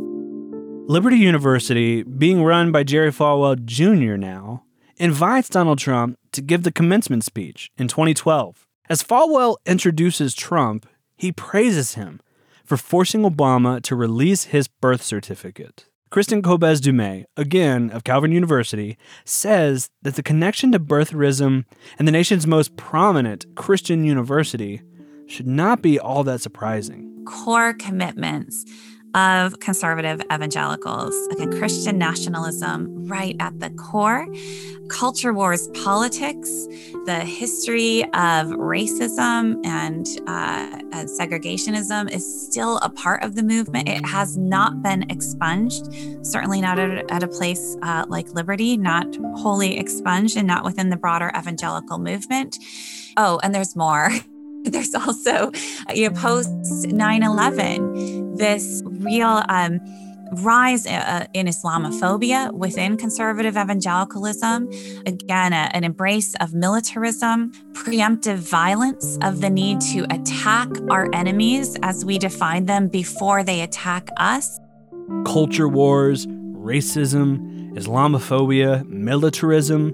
Liberty 0.90 1.18
University, 1.18 2.04
being 2.04 2.44
run 2.44 2.72
by 2.72 2.84
Jerry 2.84 3.12
Falwell 3.12 3.64
Jr. 3.66 4.16
now, 4.16 4.64
invites 4.96 5.50
Donald 5.50 5.80
Trump 5.80 6.18
to 6.32 6.42
give 6.42 6.64
the 6.64 6.72
commencement 6.72 7.24
speech 7.24 7.70
in 7.78 7.88
2012. 7.88 8.66
As 8.90 9.04
Falwell 9.04 9.58
introduces 9.66 10.34
Trump, 10.34 10.88
he 11.18 11.32
praises 11.32 11.96
him 11.96 12.22
for 12.64 12.78
forcing 12.78 13.24
Obama 13.24 13.82
to 13.82 13.96
release 13.96 14.46
his 14.46 14.68
birth 14.68 15.02
certificate. 15.04 15.88
Kristin 16.10 16.42
Kobes 16.42 16.80
Du 16.80 16.94
Mez, 16.94 17.26
again 17.36 17.90
of 17.90 18.06
Calvin 18.06 18.32
University, 18.32 18.98
says 19.26 19.90
that 20.04 20.16
the 20.16 20.24
connection 20.24 20.72
to 20.72 20.80
birtherism 20.80 21.66
and 22.00 22.08
the 22.08 22.14
nation's 22.14 22.48
most 22.48 22.78
prominent 22.78 23.46
Christian 23.56 24.06
university 24.06 24.82
should 25.28 25.48
not 25.48 25.82
be 25.82 26.00
all 26.00 26.24
that 26.24 26.40
surprising. 26.40 27.04
core 27.26 27.74
commitments 27.74 28.64
of 29.14 29.60
conservative 29.60 30.22
evangelicals. 30.32 31.16
Again, 31.32 31.58
Christian 31.58 31.98
nationalism 31.98 33.08
right 33.08 33.36
at 33.40 33.60
the 33.60 33.70
core. 33.72 34.28
Culture 34.90 35.34
wars 35.34 35.68
politics, 35.84 36.50
the 37.06 37.20
history 37.26 38.04
of 38.04 38.48
racism 38.48 39.66
and, 39.66 40.08
uh, 40.28 40.80
and 40.94 41.10
segregationism 41.10 42.10
is 42.12 42.48
still 42.48 42.78
a 42.78 42.90
part 42.90 43.24
of 43.24 43.36
the 43.36 43.44
movement. 43.44 43.90
It 43.90 44.06
has 44.06 44.38
not 44.38 44.82
been 44.82 45.10
expunged, 45.10 45.88
certainly 46.26 46.62
not 46.62 46.80
at, 46.80 47.10
at 47.12 47.24
a 47.24 47.28
place 47.28 47.76
uh, 47.82 48.06
like 48.08 48.30
Liberty, 48.30 48.78
not 48.78 49.08
wholly 49.36 49.78
expunged 49.78 50.38
and 50.38 50.48
not 50.48 50.64
within 50.64 50.90
the 50.90 50.98
broader 50.98 51.32
evangelical 51.38 51.98
movement. 51.98 52.58
Oh, 53.18 53.40
and 53.44 53.54
there's 53.54 53.76
more. 53.76 54.10
there's 54.64 54.94
also 54.96 55.52
you 55.94 56.10
know 56.10 56.16
post 56.16 56.50
9-11 56.50 58.38
this 58.38 58.84
real 59.12 59.36
um, 59.50 59.80
rise 60.44 60.86
uh, 60.86 61.26
in 61.34 61.48
islamophobia 61.48 62.52
within 62.54 62.98
conservative 62.98 63.56
evangelicalism. 63.56 64.70
Again 65.06 65.54
a, 65.54 65.64
an 65.74 65.84
embrace 65.84 66.36
of 66.36 66.54
militarism 66.54 67.52
preemptive 67.74 68.38
violence 68.38 69.18
of 69.22 69.42
the 69.42 69.50
need 69.50 69.80
to 69.94 70.06
attack 70.10 70.70
our 70.90 71.08
enemies 71.14 71.78
as 71.84 72.04
we 72.04 72.18
define 72.18 72.66
them 72.66 72.88
before 72.88 73.44
they 73.44 73.62
attack 73.62 74.10
us. 74.18 74.60
Culture 75.26 75.70
wars, 75.70 76.28
racism, 76.28 77.72
Islamophobia, 77.78 78.86
militarism, 78.88 79.94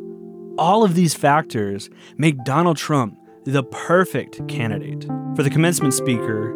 all 0.57 0.83
of 0.83 0.95
these 0.95 1.13
factors 1.13 1.89
make 2.17 2.35
Donald 2.43 2.77
Trump 2.77 3.17
the 3.45 3.63
perfect 3.63 4.47
candidate. 4.47 5.03
For 5.35 5.43
the 5.43 5.49
commencement 5.49 5.93
speaker 5.93 6.53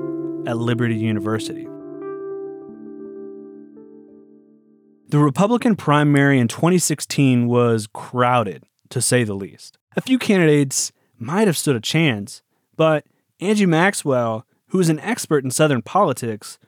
at 0.48 0.58
Liberty 0.58 0.96
University. 0.96 1.67
The 5.10 5.20
Republican 5.20 5.78
primary 5.78 6.38
in 6.38 6.50
2016 6.50 7.48
was 7.48 7.88
crowded, 7.94 8.64
to 8.90 9.02
say 9.02 9.24
the 9.24 9.36
least. 9.36 9.78
A 9.96 10.02
few 10.02 10.20
candidates 10.20 10.92
might 11.18 11.48
have 11.48 11.58
stood 11.58 11.78
a 11.78 11.80
chance, 11.80 12.42
but 12.76 13.06
Angie 13.40 13.66
Maxwell, 13.66 14.46
who 14.68 14.82
is 14.82 14.90
an 14.90 15.00
expert 15.00 15.46
in 15.46 15.52
Southern 15.52 15.82
politics, 15.82 16.60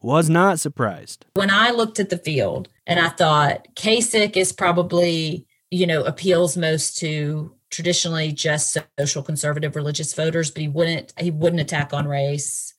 was 0.00 0.30
not 0.30 0.60
surprised. 0.60 1.26
When 1.34 1.50
I 1.50 1.72
looked 1.72 1.98
at 1.98 2.10
the 2.10 2.18
field 2.18 2.68
and 2.86 3.00
I 3.00 3.08
thought 3.08 3.66
Kasich 3.74 4.36
is 4.36 4.52
probably, 4.52 5.44
you 5.72 5.84
know, 5.84 6.04
appeals 6.04 6.56
most 6.56 6.96
to 6.98 7.52
traditionally 7.70 8.30
just 8.30 8.78
social 9.00 9.24
conservative 9.24 9.74
religious 9.74 10.14
voters, 10.14 10.52
but 10.52 10.62
he 10.62 10.68
wouldn't 10.68 11.12
he 11.18 11.32
wouldn't 11.32 11.60
attack 11.60 11.92
on 11.92 12.06
race. 12.06 12.72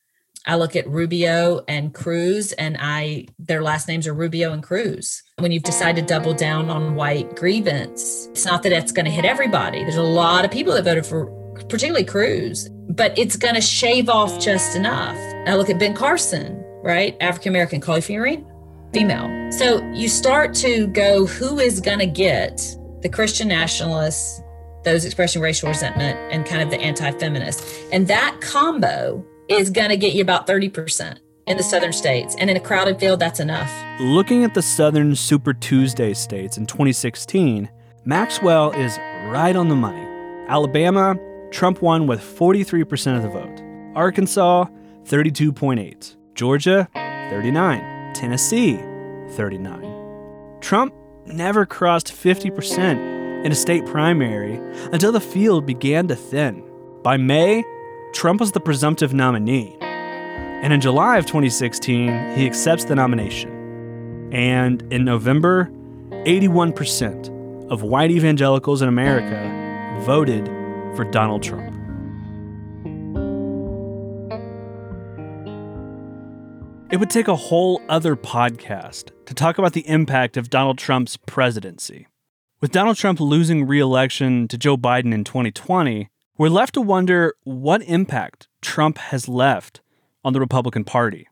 I 0.46 0.56
look 0.56 0.76
at 0.76 0.88
Rubio 0.88 1.64
and 1.68 1.94
Cruz, 1.94 2.52
and 2.54 2.78
I 2.80 3.28
their 3.38 3.62
last 3.62 3.88
names 3.88 4.08
are 4.08 4.14
Rubio 4.14 4.54
and 4.54 4.64
Cruz. 4.64 5.22
When 5.38 5.52
you've 5.52 5.64
decided 5.64 6.08
to 6.08 6.14
double 6.14 6.34
down 6.34 6.70
on 6.70 6.96
white 6.96 7.36
grievance, 7.36 8.28
it's 8.32 8.46
not 8.46 8.64
that 8.64 8.72
it's 8.72 8.92
going 8.92 9.06
to 9.06 9.12
hit 9.12 9.26
everybody. 9.26 9.84
There's 9.84 9.98
a 9.98 10.04
lot 10.04 10.44
of 10.44 10.52
people 10.52 10.74
that 10.74 10.84
voted 10.84 11.06
for 11.06 11.28
particularly 11.70 12.06
Cruz, 12.06 12.70
but 12.90 13.18
it's 13.18 13.38
going 13.38 13.56
to 13.56 13.62
shave 13.62 14.10
off 14.10 14.40
just 14.40 14.76
enough. 14.76 15.18
I 15.48 15.56
look 15.56 15.70
at 15.70 15.78
Ben 15.78 15.94
Carson, 15.94 16.64
right? 16.84 17.16
African 17.22 17.52
American, 17.52 17.80
Fiorina, 17.80 18.44
female. 18.94 19.52
So 19.52 19.82
you 19.92 20.10
start 20.10 20.56
to 20.56 20.88
go, 20.88 21.28
who 21.28 21.60
is 21.60 21.80
going 21.80 22.00
to 22.00 22.08
get 22.08 22.62
the 23.02 23.10
Christian 23.10 23.48
nationalists, 23.48 24.42
those 24.84 25.06
expressing 25.06 25.42
racial 25.42 25.70
resentment, 25.70 26.18
and 26.32 26.46
kind 26.46 26.62
of 26.62 26.72
the 26.72 26.80
anti 26.80 27.12
feminist. 27.12 27.64
And 27.92 28.08
that 28.08 28.38
combo 28.42 29.24
is 29.48 29.70
going 29.70 29.90
to 29.90 29.98
get 29.98 30.14
you 30.14 30.22
about 30.22 30.48
30% 30.48 31.18
in 31.48 31.58
the 31.58 31.64
southern 31.64 31.94
states. 31.94 32.36
And 32.38 32.50
in 32.50 32.58
a 32.58 32.60
crowded 32.60 33.00
field, 33.00 33.20
that's 33.20 33.40
enough. 33.40 33.72
Looking 34.00 34.44
at 34.44 34.54
the 34.54 34.62
southern 34.62 35.16
Super 35.16 35.54
Tuesday 35.54 36.14
states 36.14 36.58
in 36.58 36.66
2016, 36.66 37.70
Maxwell 38.06 38.72
is 38.72 38.98
right 39.28 39.56
on 39.56 39.70
the 39.70 39.76
money. 39.76 40.08
Alabama, 40.48 41.16
Trump 41.52 41.82
won 41.82 42.08
with 42.08 42.20
43% 42.22 43.18
of 43.18 43.24
the 43.24 43.30
vote. 43.30 43.62
Arkansas, 43.96 44.66
32.8. 45.06 46.16
Georgia, 46.34 46.88
39. 46.94 48.14
Tennessee, 48.14 48.78
39. 49.32 50.60
Trump 50.62 50.94
never 51.26 51.66
crossed 51.66 52.08
50% 52.08 53.46
in 53.46 53.52
a 53.52 53.56
state 53.56 53.86
primary 53.86 54.60
until 54.92 55.12
the 55.12 55.20
field 55.20 55.66
began 55.66 56.08
to 56.08 56.16
thin. 56.16 56.64
By 57.04 57.18
May, 57.18 57.64
Trump 58.14 58.40
was 58.40 58.52
the 58.52 58.60
presumptive 58.60 59.14
nominee. 59.14 59.78
And 59.80 60.74
in 60.74 60.82
July 60.82 61.18
of 61.18 61.26
2016, 61.26 62.36
he 62.36 62.46
accepts 62.46 62.86
the 62.86 62.96
nomination. 62.96 64.30
And 64.34 64.82
in 64.94 65.06
November, 65.06 65.72
81% 66.26 67.72
of 67.72 67.84
white 67.84 68.12
evangelicals 68.12 68.82
in 68.82 68.90
America 68.90 70.02
voted 70.06 70.46
for 70.96 71.06
Donald 71.10 71.42
Trump. 71.42 71.74
It 76.92 77.00
would 77.00 77.10
take 77.10 77.30
a 77.30 77.36
whole 77.38 77.82
other 77.88 78.18
podcast 78.18 79.12
to 79.26 79.34
talk 79.34 79.58
about 79.58 79.72
the 79.72 79.88
impact 79.88 80.36
of 80.36 80.50
Donald 80.50 80.78
Trump's 80.78 81.16
presidency. 81.16 82.08
With 82.60 82.72
Donald 82.72 82.98
Trump 82.98 83.22
losing 83.22 83.66
re 83.66 83.80
election 83.80 84.50
to 84.50 84.58
Joe 84.58 84.76
Biden 84.76 85.14
in 85.14 85.24
2020, 85.24 86.10
we're 86.38 86.50
left 86.50 86.74
to 86.76 86.82
wonder 86.82 87.36
what 87.44 87.82
impact 87.84 88.48
Trump 88.62 88.98
has 88.98 89.28
left 89.28 89.82
on 90.24 90.34
the 90.34 90.40
Republican 90.40 90.84
Party. 90.84 91.28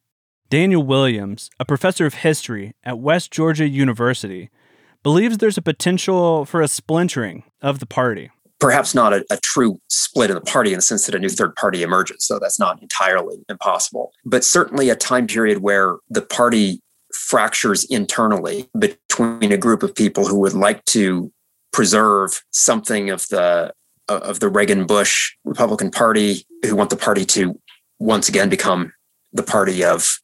Daniel 0.50 0.84
Williams, 0.84 1.50
a 1.60 1.66
professor 1.66 2.06
of 2.06 2.16
history 2.16 2.74
at 2.84 3.00
West 3.00 3.32
Georgia 3.32 3.68
University, 3.68 4.50
believes 5.04 5.38
there's 5.38 5.58
a 5.58 5.62
potential 5.62 6.46
for 6.46 6.62
a 6.62 6.68
splintering 6.68 7.44
of 7.62 7.80
the 7.80 7.86
party 7.86 8.32
perhaps 8.60 8.94
not 8.94 9.14
a, 9.14 9.26
a, 9.30 9.38
true 9.38 9.80
split 9.88 10.30
in 10.30 10.36
the 10.36 10.42
party 10.42 10.72
in 10.72 10.78
the 10.78 10.82
sense 10.82 11.06
that 11.06 11.16
a 11.16 11.20
new 11.20 11.30
third 11.30 11.56
party 11.56 11.82
emerges. 11.82 12.26
So 12.26 12.40
that's 12.40 12.60
not 12.60 12.82
entirely 12.82 13.38
impossible, 13.48 14.12
but 14.26 14.44
certainly 14.44 14.90
a 14.90 14.96
time 14.96 15.28
period 15.28 15.60
where 15.60 15.98
the 16.10 16.22
party 16.22 16.82
fractures 17.14 17.86
internally 17.86 18.70
between 18.78 19.52
a 19.52 19.58
group 19.58 19.82
of 19.82 19.96
people 19.96 20.28
who 20.28 20.40
would 20.40 20.54
like 20.54 20.84
to 20.86 21.32
preserve 21.72 22.44
something 22.52 23.10
of 23.10 23.28
the 23.30 23.74
of 24.10 24.40
the 24.40 24.50
Reagan 24.50 24.86
Bush 24.86 25.34
Republican 25.44 25.92
Party, 25.92 26.46
who 26.66 26.76
want 26.76 26.90
the 26.90 26.98
party 26.98 27.26
to 27.26 27.60
once 28.00 28.30
again 28.30 28.50
become 28.50 28.94
the 29.34 29.44
party 29.44 29.84
of 29.84 30.20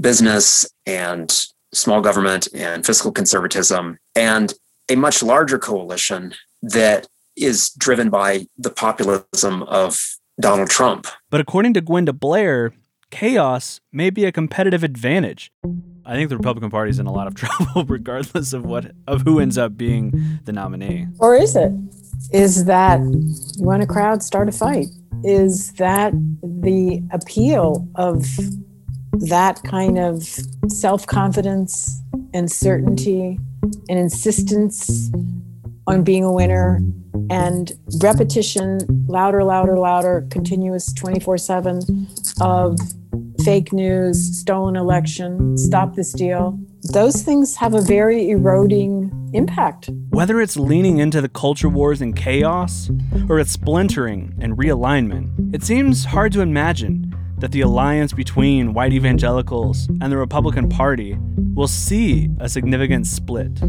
business 0.00 0.66
and 0.86 1.46
small 1.72 2.00
government 2.00 2.48
and 2.54 2.84
fiscal 2.84 3.12
conservatism, 3.12 3.98
and 4.14 4.54
a 4.88 4.96
much 4.96 5.22
larger 5.22 5.58
coalition 5.58 6.34
that 6.62 7.06
is 7.36 7.70
driven 7.78 8.10
by 8.10 8.46
the 8.58 8.70
populism 8.70 9.62
of 9.64 10.18
Donald 10.40 10.68
Trump. 10.68 11.06
But 11.30 11.40
according 11.40 11.74
to 11.74 11.80
Gwenda 11.80 12.12
Blair, 12.12 12.72
chaos 13.10 13.80
may 13.92 14.10
be 14.10 14.24
a 14.24 14.32
competitive 14.32 14.82
advantage. 14.82 15.50
I 16.04 16.14
think 16.14 16.30
the 16.30 16.36
Republican 16.36 16.70
Party 16.70 16.90
is 16.90 16.98
in 16.98 17.06
a 17.06 17.12
lot 17.12 17.26
of 17.26 17.34
trouble, 17.36 17.84
regardless 17.84 18.52
of 18.52 18.64
what 18.64 18.92
of 19.06 19.22
who 19.22 19.38
ends 19.40 19.56
up 19.56 19.76
being 19.76 20.40
the 20.44 20.52
nominee. 20.52 21.06
Or 21.18 21.34
is 21.34 21.56
it? 21.56 21.72
Is 22.32 22.64
that 22.66 23.00
when 23.58 23.80
a 23.80 23.86
crowd 23.86 24.22
start 24.22 24.48
a 24.48 24.52
fight? 24.52 24.86
Is 25.24 25.72
that 25.74 26.12
the 26.42 27.02
appeal 27.12 27.88
of 27.94 28.26
that 29.12 29.62
kind 29.64 29.98
of 29.98 30.22
self 30.68 31.06
confidence 31.06 32.00
and 32.34 32.50
certainty 32.50 33.38
and 33.88 33.98
insistence 33.98 35.10
on 35.86 36.02
being 36.02 36.24
a 36.24 36.32
winner 36.32 36.80
and 37.30 37.72
repetition, 38.02 38.80
louder, 39.06 39.44
louder, 39.44 39.78
louder, 39.78 40.26
continuous 40.30 40.92
24 40.92 41.38
7 41.38 42.08
of 42.40 42.78
fake 43.44 43.72
news, 43.72 44.38
stolen 44.40 44.76
election, 44.76 45.56
stop 45.56 45.94
this 45.94 46.12
deal. 46.12 46.58
Those 46.90 47.22
things 47.22 47.54
have 47.56 47.74
a 47.74 47.80
very 47.80 48.30
eroding 48.30 49.30
impact. 49.32 49.88
Whether 50.10 50.40
it's 50.40 50.56
leaning 50.56 50.98
into 50.98 51.20
the 51.20 51.28
culture 51.28 51.68
wars 51.68 52.00
and 52.00 52.16
chaos, 52.16 52.90
or 53.28 53.38
it's 53.38 53.52
splintering 53.52 54.34
and 54.40 54.56
realignment, 54.56 55.54
it 55.54 55.62
seems 55.62 56.04
hard 56.04 56.32
to 56.32 56.40
imagine 56.40 57.14
that 57.38 57.52
the 57.52 57.60
alliance 57.60 58.12
between 58.12 58.74
white 58.74 58.92
evangelicals 58.92 59.88
and 60.00 60.10
the 60.10 60.16
Republican 60.16 60.68
Party 60.68 61.16
will 61.54 61.68
see 61.68 62.28
a 62.40 62.48
significant 62.48 63.06
split. 63.06 63.60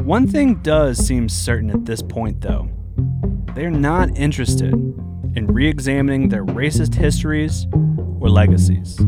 One 0.00 0.26
thing 0.26 0.56
does 0.56 0.98
seem 0.98 1.30
certain 1.30 1.70
at 1.70 1.86
this 1.86 2.02
point, 2.02 2.42
though 2.42 2.68
they're 3.54 3.70
not 3.70 4.16
interested 4.16 4.74
in 4.74 5.46
re 5.46 5.66
examining 5.68 6.28
their 6.28 6.44
racist 6.44 6.94
histories 6.94 7.66
or 8.20 8.28
legacies. 8.28 9.00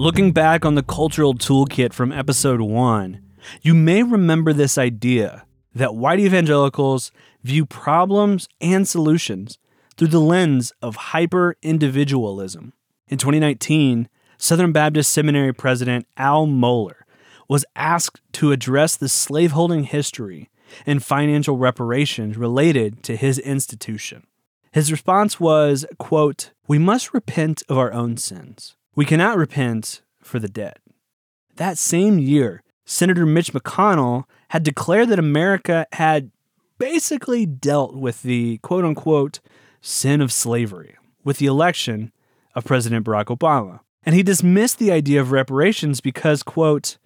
Looking 0.00 0.30
back 0.30 0.64
on 0.64 0.76
the 0.76 0.84
cultural 0.84 1.34
toolkit 1.34 1.92
from 1.92 2.12
episode 2.12 2.60
1, 2.60 3.20
you 3.62 3.74
may 3.74 4.04
remember 4.04 4.52
this 4.52 4.78
idea 4.78 5.44
that 5.74 5.96
white 5.96 6.20
evangelicals 6.20 7.10
view 7.42 7.66
problems 7.66 8.48
and 8.60 8.86
solutions 8.86 9.58
through 9.96 10.06
the 10.06 10.20
lens 10.20 10.72
of 10.80 10.94
hyper 10.94 11.56
individualism. 11.62 12.74
In 13.08 13.18
2019, 13.18 14.08
Southern 14.38 14.70
Baptist 14.70 15.10
Seminary 15.10 15.52
President 15.52 16.06
Al 16.16 16.46
Mohler 16.46 17.02
was 17.48 17.64
asked 17.74 18.20
to 18.34 18.52
address 18.52 18.94
the 18.94 19.08
slaveholding 19.08 19.82
history 19.82 20.48
and 20.86 21.02
financial 21.02 21.56
reparations 21.56 22.36
related 22.36 23.02
to 23.02 23.16
his 23.16 23.40
institution. 23.40 24.28
His 24.70 24.92
response 24.92 25.40
was, 25.40 25.84
quote, 25.98 26.52
"We 26.68 26.78
must 26.78 27.12
repent 27.12 27.64
of 27.68 27.76
our 27.76 27.92
own 27.92 28.16
sins. 28.16 28.76
We 28.98 29.04
cannot 29.04 29.38
repent 29.38 30.02
for 30.20 30.40
the 30.40 30.48
dead." 30.48 30.80
That 31.54 31.78
same 31.78 32.18
year, 32.18 32.64
Senator 32.84 33.24
Mitch 33.24 33.52
McConnell 33.52 34.24
had 34.48 34.64
declared 34.64 35.08
that 35.10 35.20
America 35.20 35.86
had 35.92 36.32
basically 36.78 37.46
dealt 37.46 37.94
with 37.94 38.22
the 38.24 38.58
quote 38.58 38.84
unquote 38.84 39.38
sin 39.80 40.20
of 40.20 40.32
slavery 40.32 40.96
with 41.22 41.38
the 41.38 41.46
election 41.46 42.10
of 42.56 42.64
President 42.64 43.06
Barack 43.06 43.26
Obama. 43.26 43.78
And 44.04 44.16
he 44.16 44.24
dismissed 44.24 44.80
the 44.80 44.90
idea 44.90 45.20
of 45.20 45.30
reparations 45.30 46.00
because, 46.00 46.42
quote, 46.42 46.98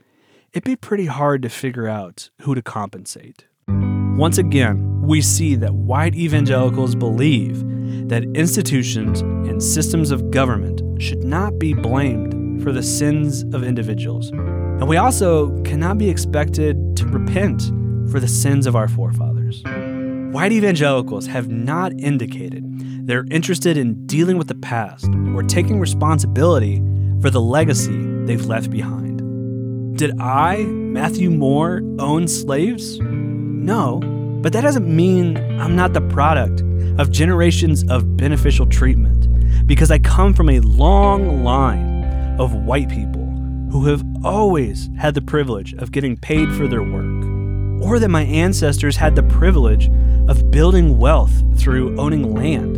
it'd 0.55 0.65
be 0.65 0.77
pretty 0.77 1.07
hard 1.07 1.43
to 1.43 1.51
figure 1.51 1.89
out 1.89 2.31
who 2.41 2.55
to 2.55 2.63
compensate. 2.63 3.45
Once 3.69 4.39
again, 4.39 5.03
we 5.03 5.21
see 5.21 5.57
that 5.57 5.75
white 5.75 6.15
evangelicals 6.15 6.95
believe 6.95 7.63
that 8.09 8.25
institutions 8.35 9.21
and 9.21 9.63
systems 9.63 10.11
of 10.11 10.31
government 10.31 11.03
should 11.03 11.25
not 11.25 11.59
be 11.59 11.75
blamed 11.75 12.63
for 12.63 12.73
the 12.73 12.83
sins 12.83 13.43
of 13.55 13.63
individuals. 13.63 14.31
And 14.31 14.89
we 14.89 14.97
also 14.97 15.51
cannot 15.63 15.99
be 15.99 16.09
expected 16.09 16.97
to 16.97 17.07
repent 17.07 17.63
for 18.11 18.21
the 18.21 18.29
sins 18.29 18.67
of 18.67 18.77
our 18.77 18.89
forefathers. 18.89 19.63
White 20.33 20.53
evangelicals 20.53 21.27
have 21.27 21.49
not 21.49 21.93
indicated 21.99 22.65
they're 23.07 23.27
interested 23.31 23.77
in 23.77 24.07
dealing 24.07 24.39
with 24.39 24.47
the 24.47 24.55
past 24.55 25.09
or 25.35 25.43
taking 25.43 25.81
responsibility 25.81 26.77
for 27.21 27.31
the 27.31 27.41
legacy 27.41 27.99
they've 28.25 28.47
left 28.47 28.71
behind. 28.71 29.99
Did 29.99 30.21
I, 30.21 30.63
Matthew 30.65 31.31
Moore, 31.31 31.83
own 31.99 32.29
slaves? 32.29 32.99
No, 33.01 34.01
But 34.43 34.53
that 34.55 34.63
doesn't 34.63 34.89
mean 34.89 35.37
I'm 35.61 35.77
not 35.77 35.93
the 35.93 36.01
product 36.01 36.63
of 36.99 37.13
generations 37.13 37.85
of 37.89 38.17
beneficial 38.17 38.67
treatment, 38.67 39.67
because 39.69 39.93
I 39.93 40.01
come 40.01 40.35
from 40.35 40.49
a 40.51 40.59
long 40.61 41.45
line 41.45 42.05
of 42.41 42.53
white 42.53 42.89
people 42.89 43.23
who 43.71 43.87
have 43.87 44.05
always 44.25 44.91
had 44.99 45.15
the 45.15 45.23
privilege 45.23 45.75
of 45.75 45.93
getting 45.93 46.17
paid 46.17 46.53
for 46.53 46.67
their 46.67 46.83
work, 46.83 47.25
or 47.85 48.01
that 48.01 48.09
my 48.09 48.23
ancestors 48.23 48.97
had 48.97 49.15
the 49.15 49.23
privilege 49.23 49.89
of 50.29 50.51
building 50.51 50.99
wealth 50.99 51.33
through 51.59 51.99
owning 51.99 52.35
land, 52.35 52.77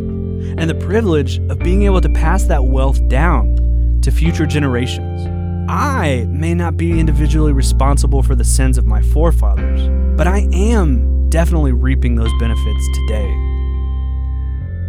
and 0.59 0.69
the 0.69 0.75
privilege 0.75 1.39
of 1.49 1.57
being 1.59 1.81
able 1.81 1.99
to 1.99 2.09
pass 2.09 2.43
that 2.43 2.63
wealth 2.63 3.05
down 3.07 3.99
to 4.03 4.11
future 4.11 4.45
generations. 4.45 5.27
I 5.67 6.27
may 6.29 6.53
not 6.53 6.77
be 6.77 6.99
individually 6.99 7.53
responsible 7.53 8.21
for 8.21 8.35
the 8.35 8.43
sins 8.43 8.77
of 8.77 8.85
my 8.85 9.01
forefathers, 9.01 9.89
but 10.15 10.27
I 10.27 10.47
am 10.53 11.14
definitely 11.29 11.71
reaping 11.71 12.15
those 12.15 12.31
benefits 12.39 12.87
today. 12.93 13.33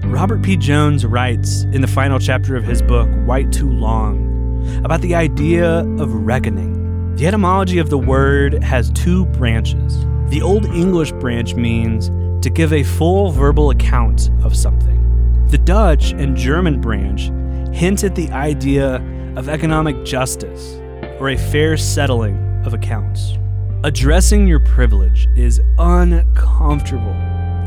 Robert 0.04 0.42
P. 0.42 0.56
Jones 0.56 1.04
writes 1.04 1.64
in 1.72 1.80
the 1.80 1.88
final 1.88 2.18
chapter 2.18 2.56
of 2.56 2.64
his 2.64 2.80
book, 2.80 3.08
White 3.24 3.52
Too 3.52 3.70
Long, 3.70 4.82
about 4.84 5.00
the 5.00 5.14
idea 5.14 5.80
of 5.98 6.12
reckoning. 6.12 7.14
The 7.16 7.26
etymology 7.26 7.78
of 7.78 7.90
the 7.90 7.98
word 7.98 8.62
has 8.62 8.90
two 8.90 9.26
branches. 9.26 10.04
The 10.28 10.42
Old 10.42 10.66
English 10.66 11.12
branch 11.12 11.54
means 11.54 12.08
to 12.44 12.50
give 12.50 12.72
a 12.72 12.82
full 12.82 13.30
verbal 13.30 13.70
account 13.70 14.30
of 14.44 14.54
something. 14.54 15.46
The 15.48 15.58
Dutch 15.58 16.12
and 16.12 16.36
German 16.36 16.80
branch 16.80 17.30
hint 17.74 18.04
at 18.04 18.14
the 18.14 18.30
idea 18.30 18.96
of 19.36 19.48
economic 19.48 20.04
justice 20.04 20.74
or 21.20 21.30
a 21.30 21.36
fair 21.36 21.76
settling 21.76 22.36
of 22.64 22.74
accounts. 22.74 23.38
Addressing 23.84 24.46
your 24.46 24.58
privilege 24.58 25.28
is 25.36 25.60
uncomfortable 25.78 27.12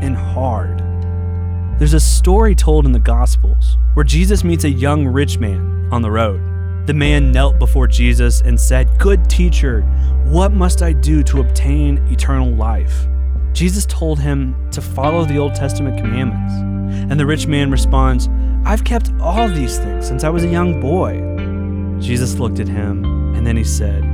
and 0.02 0.16
hard. 0.16 0.80
There's 1.78 1.94
a 1.94 2.00
story 2.00 2.54
told 2.54 2.84
in 2.84 2.92
the 2.92 2.98
Gospels 2.98 3.78
where 3.94 4.04
Jesus 4.04 4.42
meets 4.42 4.64
a 4.64 4.70
young 4.70 5.06
rich 5.06 5.38
man 5.38 5.88
on 5.92 6.02
the 6.02 6.10
road. 6.10 6.40
The 6.86 6.94
man 6.94 7.30
knelt 7.30 7.60
before 7.60 7.86
Jesus 7.86 8.40
and 8.40 8.58
said, 8.58 8.98
Good 8.98 9.30
teacher, 9.30 9.82
what 10.24 10.52
must 10.52 10.82
I 10.82 10.92
do 10.92 11.22
to 11.22 11.40
obtain 11.40 11.98
eternal 12.08 12.52
life? 12.54 13.06
Jesus 13.52 13.86
told 13.86 14.18
him 14.18 14.68
to 14.72 14.82
follow 14.82 15.24
the 15.24 15.38
Old 15.38 15.54
Testament 15.54 15.96
commandments. 15.96 16.54
And 17.10 17.20
the 17.20 17.26
rich 17.26 17.46
man 17.46 17.70
responds, 17.70 18.28
I've 18.64 18.84
kept 18.84 19.12
all 19.20 19.48
these 19.48 19.78
things 19.78 20.08
since 20.08 20.24
I 20.24 20.28
was 20.28 20.42
a 20.42 20.48
young 20.48 20.80
boy. 20.80 21.20
Jesus 22.00 22.34
looked 22.34 22.58
at 22.58 22.68
him 22.68 23.04
and 23.36 23.46
then 23.46 23.56
he 23.56 23.64
said, 23.64 24.09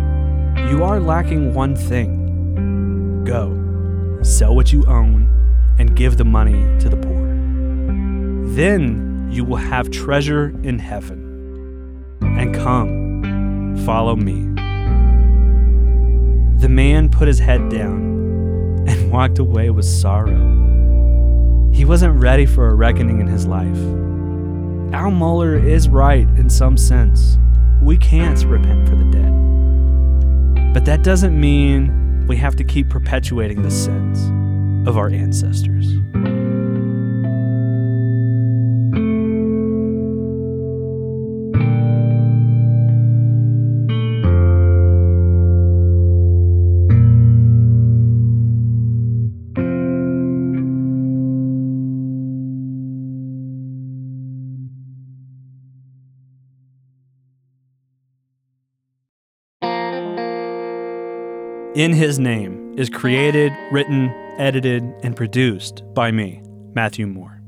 You 0.71 0.83
are 0.85 0.99
lacking 0.99 1.55
one 1.55 1.77
thing. 1.77 3.25
Go, 3.25 4.23
sell 4.23 4.55
what 4.55 4.73
you 4.73 4.85
own, 4.87 5.29
and 5.79 5.95
give 5.95 6.17
the 6.17 6.25
money 6.25 6.63
to 6.81 6.89
the 6.89 6.97
poor. 6.97 7.27
Then 8.55 9.29
you 9.31 9.45
will 9.45 9.57
have 9.57 9.91
treasure 9.91 10.49
in 10.63 10.79
heaven. 10.79 12.17
And 12.23 12.55
come, 12.55 13.77
follow 13.85 14.17
me. 14.17 14.43
The 16.61 16.69
man 16.69 17.11
put 17.11 17.29
his 17.29 17.39
head 17.39 17.69
down 17.69 18.85
and 18.89 19.13
walked 19.13 19.39
away 19.39 19.71
with 19.71 19.85
sorrow. 19.85 20.57
He 21.73 21.85
wasn't 21.85 22.19
ready 22.19 22.47
for 22.47 22.69
a 22.69 22.75
reckoning 22.75 23.21
in 23.21 23.27
his 23.27 23.47
life. 23.47 23.77
Al 24.95 25.11
Mohler 25.11 25.63
is 25.63 25.89
right 25.89 26.27
in 26.31 26.49
some 26.49 26.79
sense. 26.79 27.39
We 27.83 27.99
can't 27.99 28.43
repent 28.45 28.89
for 28.89 28.97
the 28.97 29.05
dead. 29.11 29.33
But 30.77 30.85
that 30.85 31.03
doesn't 31.03 31.41
mean 31.41 32.27
we 32.27 32.37
have 32.37 32.55
to 32.57 32.63
keep 32.63 32.91
perpetuating 32.91 33.63
the 33.63 33.71
sins 33.71 34.27
of 34.87 34.99
our 34.99 35.09
ancestors. 35.09 35.97
In 61.77 61.93
His 61.93 62.19
Name 62.19 62.75
is 62.79 62.89
created, 62.89 63.53
written, 63.71 64.09
edited, 64.39 64.83
and 65.03 65.15
produced 65.15 65.83
by 65.93 66.11
me, 66.11 66.41
Matthew 66.73 67.07
Moore. 67.07 67.43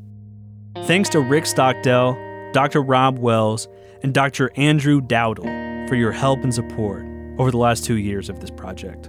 Thanks 0.84 1.08
to 1.08 1.20
Rick 1.20 1.46
Stockdale, 1.46 2.12
Dr. 2.52 2.82
Rob 2.82 3.18
Wells, 3.18 3.68
and 4.02 4.12
Dr. 4.12 4.50
Andrew 4.54 5.00
Dowdle 5.00 5.88
for 5.88 5.94
your 5.94 6.12
help 6.12 6.40
and 6.42 6.54
support 6.54 7.06
over 7.38 7.50
the 7.50 7.56
last 7.56 7.86
two 7.86 7.96
years 7.96 8.28
of 8.28 8.40
this 8.40 8.50
project. 8.50 9.08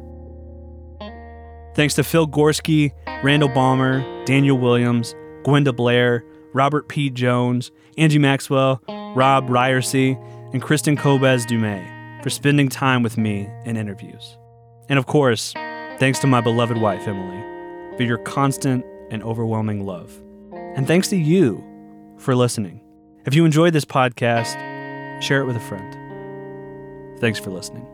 Thanks 1.76 1.96
to 1.96 2.04
Phil 2.06 2.26
Gorski, 2.26 2.94
Randall 3.22 3.50
Balmer, 3.50 4.00
Daniel 4.24 4.58
Williams, 4.58 5.14
Gwenda 5.44 5.74
Blair, 5.74 6.24
Robert 6.54 6.88
P. 6.88 7.10
Jones, 7.10 7.72
Angie 7.98 8.20
Maxwell, 8.20 8.82
Rob 8.88 9.50
Ryersey, 9.50 10.16
and 10.54 10.64
Kristin 10.64 10.98
Kobes 10.98 11.46
Du 11.46 11.60
Mez 11.60 12.24
for 12.24 12.30
spending 12.30 12.70
time 12.70 13.04
with 13.04 13.18
me 13.18 13.50
in 13.66 13.76
interviews. 13.76 14.39
And 14.90 14.98
of 14.98 15.06
course, 15.06 15.54
thanks 16.00 16.20
to 16.20 16.28
my 16.28 16.42
beloved 16.42 16.78
wife, 16.78 17.08
Emily, 17.08 17.98
for 17.98 18.04
your 18.04 18.18
constant 18.20 18.84
and 19.12 19.24
overwhelming 19.24 19.86
love. 19.86 20.20
And 20.76 20.88
thanks 20.88 21.08
to 21.10 21.16
you 21.18 21.64
for 22.18 22.36
listening. 22.36 22.82
If 23.26 23.36
you 23.36 23.46
enjoyed 23.46 23.74
this 23.74 23.86
podcast, 23.86 24.58
share 25.22 25.42
it 25.42 25.46
with 25.46 25.56
a 25.56 25.60
friend. 25.60 27.20
Thanks 27.20 27.40
for 27.40 27.52
listening. 27.52 27.86